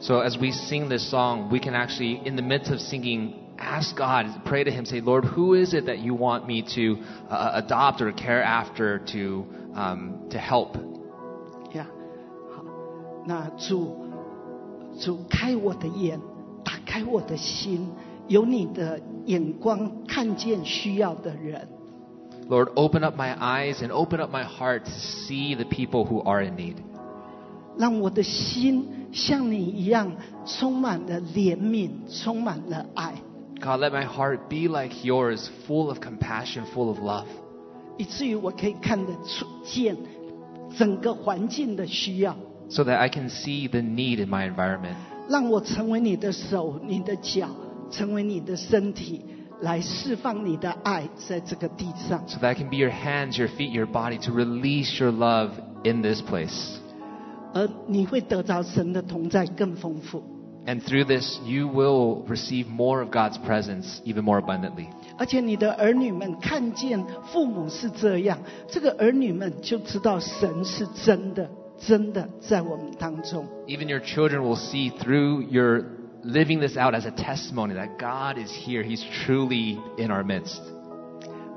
[0.00, 3.94] So as we sing this song, we can actually, in the midst of singing, ask
[3.96, 6.96] God, pray to Him, say, Lord, who is it that you want me to
[7.28, 10.76] uh, adopt or care after, to um, to help?
[11.74, 11.86] 呀，
[12.54, 12.64] 好，
[13.26, 14.06] 那主
[14.98, 16.18] 主开我的眼，
[16.64, 17.86] 打开我的心，
[18.28, 21.68] 有你的眼光看见需要的人。
[22.48, 26.20] Lord, open up my eyes and open up my heart to see the people who
[26.22, 26.76] are in need.
[27.78, 30.12] 让我的心像你一样
[30.44, 33.14] 充满了怜悯，充满了爱，
[33.60, 37.26] God, let my heart be like yours, full of compassion, full of love,
[37.96, 39.96] 以至于我可以看得出见
[40.76, 42.36] 整个环境的需要，
[42.68, 44.96] so that I can see the need in my environment.
[45.28, 47.48] 让我成为你的手、你的脚，
[47.90, 49.24] 成为你的身体，
[49.60, 52.22] 来释放你的爱在这个地上。
[52.26, 55.50] So that I can be your hands, your feet, your body to release your love
[55.84, 56.78] in this place.
[57.52, 60.22] 而你会得到神的同在更丰富，
[60.66, 64.86] And through this, you will receive more of God's presence even more abundantly.
[65.18, 73.46] 而且你的儿女们看见父母是这样，这个儿女们就知道神是真的，真的在我们当中。
[73.66, 75.84] Even your children will see through your
[76.24, 78.82] living this out as a testimony that God is here.
[78.82, 80.60] He's truly in our midst.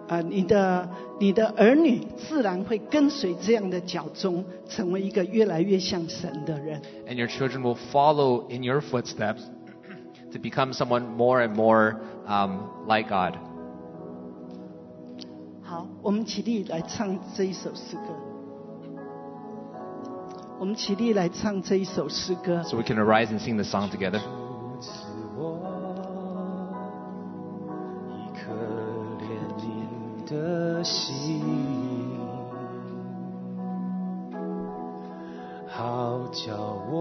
[0.07, 6.81] 啊，你的你的儿女自然会跟随这样的脚踪，成为一个越来越像神的人。
[7.07, 9.43] And your children will follow in your footsteps
[10.31, 11.95] to become someone more and more
[12.27, 13.35] um, like God.
[15.61, 18.13] 好，我们起立来唱这一首诗歌。
[20.59, 22.61] 我们起立来唱这一首诗歌。
[22.63, 24.21] So we can arise and sing the song together.
[30.88, 31.42] 心，
[35.68, 36.54] 好叫
[36.90, 36.96] 我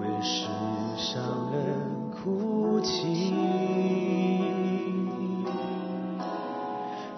[0.00, 0.46] 为世
[0.96, 1.20] 上
[1.52, 1.58] 人
[2.12, 3.34] 哭泣。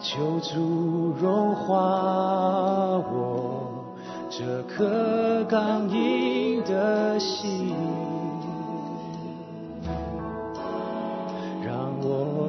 [0.01, 1.77] 求主融化
[3.13, 3.85] 我
[4.31, 7.77] 这颗刚硬的心，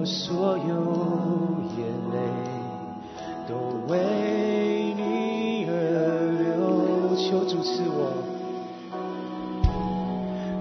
[0.01, 0.73] 我所有
[1.77, 2.17] 眼泪
[3.47, 3.53] 都
[3.87, 3.93] 为
[4.97, 5.71] 你而
[6.41, 7.15] 流。
[7.15, 8.09] 求主赐我，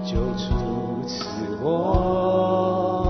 [0.05, 0.53] 求主
[1.07, 1.17] 赐
[1.59, 3.00] 我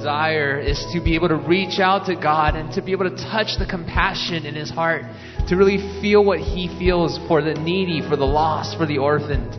[0.00, 3.16] desire is to be able to reach out to God and to be able to
[3.16, 5.02] touch the compassion in His heart,
[5.48, 9.58] to really feel what He feels for the needy, for the lost, for the orphaned,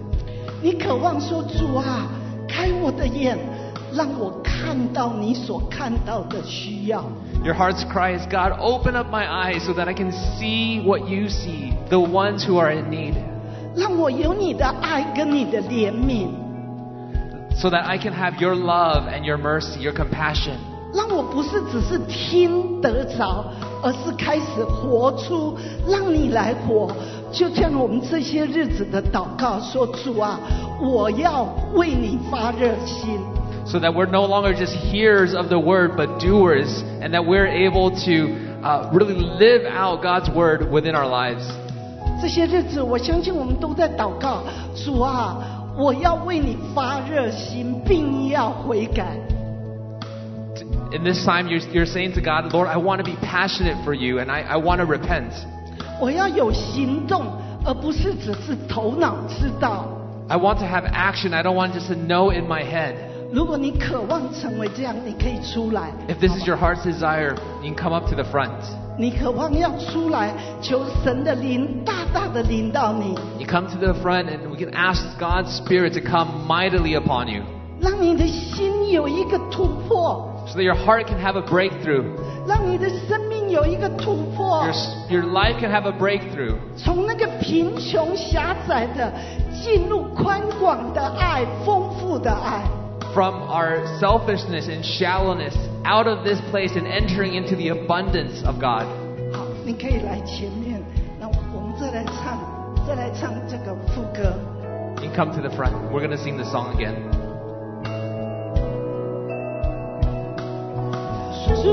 [0.61, 2.09] 你渴望说主啊，
[2.47, 3.37] 开我的眼，
[3.93, 7.03] 让我看到你所看到的需要。
[7.43, 11.07] your heart's cry is, God, open up my eyes so that I can see what
[11.07, 13.13] you see, the ones who are in need,
[13.75, 16.29] 让我有你的爱跟你的怜悯，
[17.55, 20.55] so that I can have your love and your mercy, your compassion.
[20.93, 23.45] 让我不是只是听得着，
[23.83, 25.55] 而是开始活出，
[25.87, 26.89] 让你来活。
[27.31, 30.39] 就像我们这些日子的祷告说：“主啊，
[30.81, 33.19] 我要为你发热心。
[33.65, 37.47] so that we're no longer just hearers of the word, but doers, and that we're
[37.47, 38.33] able to
[38.63, 41.43] uh, really live out God's word within our lives.
[42.21, 44.43] 这些日子，我相信我们都在祷告，
[44.73, 45.37] 主啊，
[45.77, 49.15] 我要为你发热心，并要悔改。
[50.91, 53.93] In this time, you're, you're saying to God, Lord, I want to be passionate for
[53.93, 55.33] you and I, I want to repent.
[55.99, 57.25] 我要有行动，
[57.65, 59.85] 而不是只是头脑知道。
[60.29, 61.33] I want to have action.
[61.33, 62.95] I don't want just to know in my head.
[63.31, 65.91] 如果你渴望成为这样，你可以出来。
[66.07, 68.63] If this is your heart's desire, you can come up to the front.
[68.97, 76.99] 你渴望要出来，求神的灵大大的临到你， You come to the front and we can ask God's Spirit to come mightily
[76.99, 77.43] upon you
[77.79, 82.05] 让你的心有一个突破， so that your heart can have a breakthrough.
[82.47, 84.65] 让你的生命有一个突破
[85.09, 86.55] Your,，your life can have a breakthrough.
[86.75, 89.13] 从那个贫穷狭窄的
[89.53, 92.63] 进入宽广的爱、丰富的爱。
[93.13, 95.55] From our selfishness and shallowness
[95.85, 98.85] out of this place and entering into the abundance of God.
[99.33, 100.83] 好，你可以来前面，
[101.19, 102.37] 那我们再来唱，
[102.85, 104.37] 再来唱这个副歌。
[105.01, 105.73] You can come to the front.
[105.91, 106.95] We're going to sing the song again.
[111.47, 111.63] 主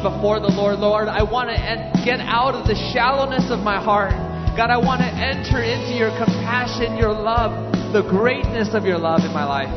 [0.00, 0.78] before the Lord.
[0.80, 4.12] Lord, I want to en- get out of the shallowness of my heart.
[4.56, 7.52] God, I want to enter into your compassion, your love,
[7.92, 9.70] the greatness of your love in my life.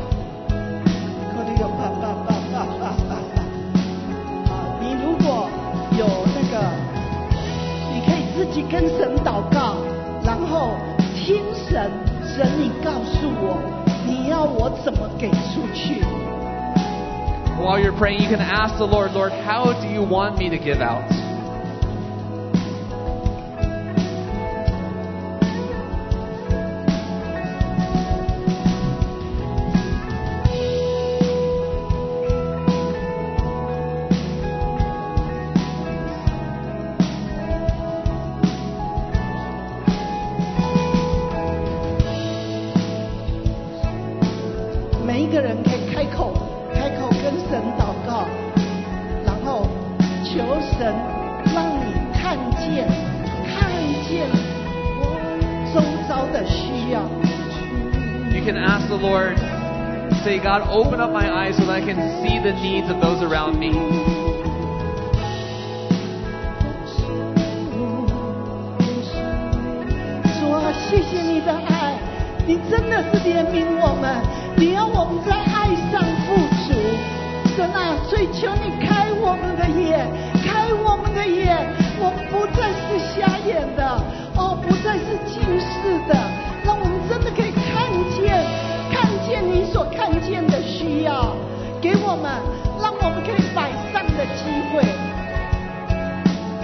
[4.48, 5.48] 啊，你如果
[5.92, 6.56] 有那个，
[7.92, 9.76] 你可以自己跟神祷告，
[10.24, 10.72] 然后
[11.14, 11.90] 听神，
[12.24, 13.60] 神你告诉我，
[14.06, 16.02] 你要我怎么给出去？
[17.85, 20.81] You're praying, you can ask the Lord, Lord, how do you want me to give
[20.81, 21.24] out?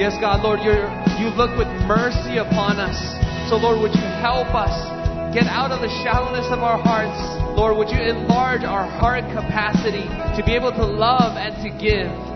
[0.02, 0.74] Yes, God, Lord, you
[1.22, 2.98] you look with mercy upon us.
[3.54, 4.74] So, Lord, would you help us
[5.32, 7.22] get out of the shallowness of our hearts?
[7.54, 12.31] Lord, would you enlarge our heart capacity to be able to love and to give?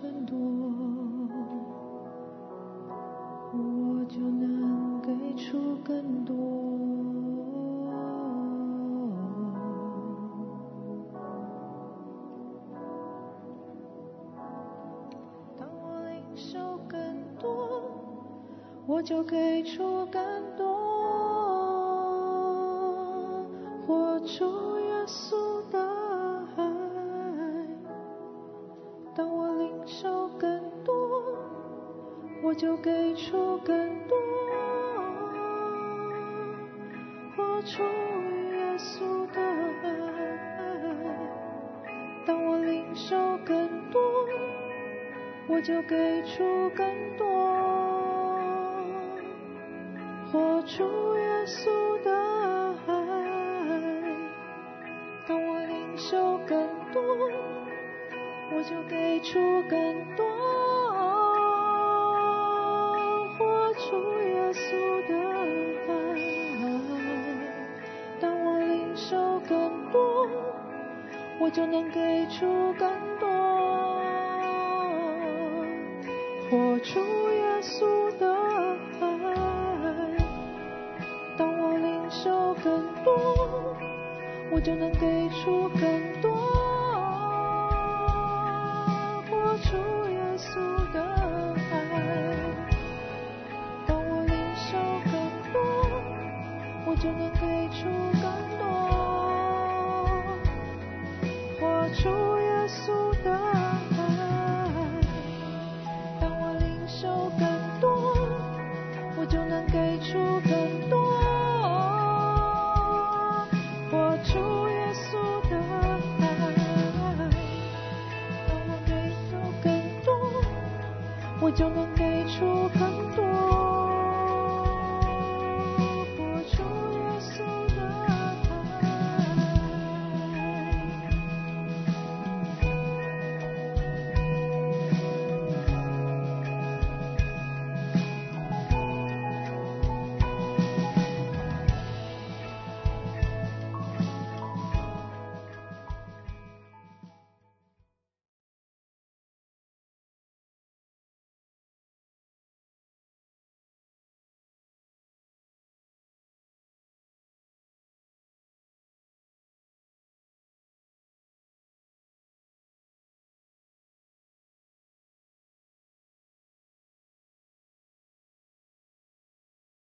[0.00, 0.38] 更多，
[3.52, 6.36] 我就能给出更多。
[15.58, 17.00] 当我领受更
[17.40, 17.82] 多，
[18.86, 20.22] 我就给出更
[20.56, 20.64] 多。
[23.84, 25.34] 活出耶稣
[25.72, 25.97] 的
[32.58, 33.74] 就给出更
[34.08, 34.18] 多。
[37.36, 37.84] 活出
[38.52, 39.40] 耶稣的
[39.84, 39.86] 爱。
[42.26, 43.16] 当我领受
[43.46, 44.02] 更多，
[45.46, 46.84] 我就给出更
[47.16, 47.26] 多。
[50.32, 50.82] 活出
[51.16, 52.10] 耶稣的
[52.88, 52.92] 爱。
[55.28, 57.00] 当我领受更多，
[58.52, 59.38] 我就给出
[59.70, 60.37] 更多。
[71.48, 73.26] 我就能给出更多。
[76.50, 77.00] 活出
[77.32, 78.30] 耶稣的
[79.00, 79.06] 爱。
[81.38, 83.74] 当我领受更多，
[84.50, 86.47] 我就能给出更多。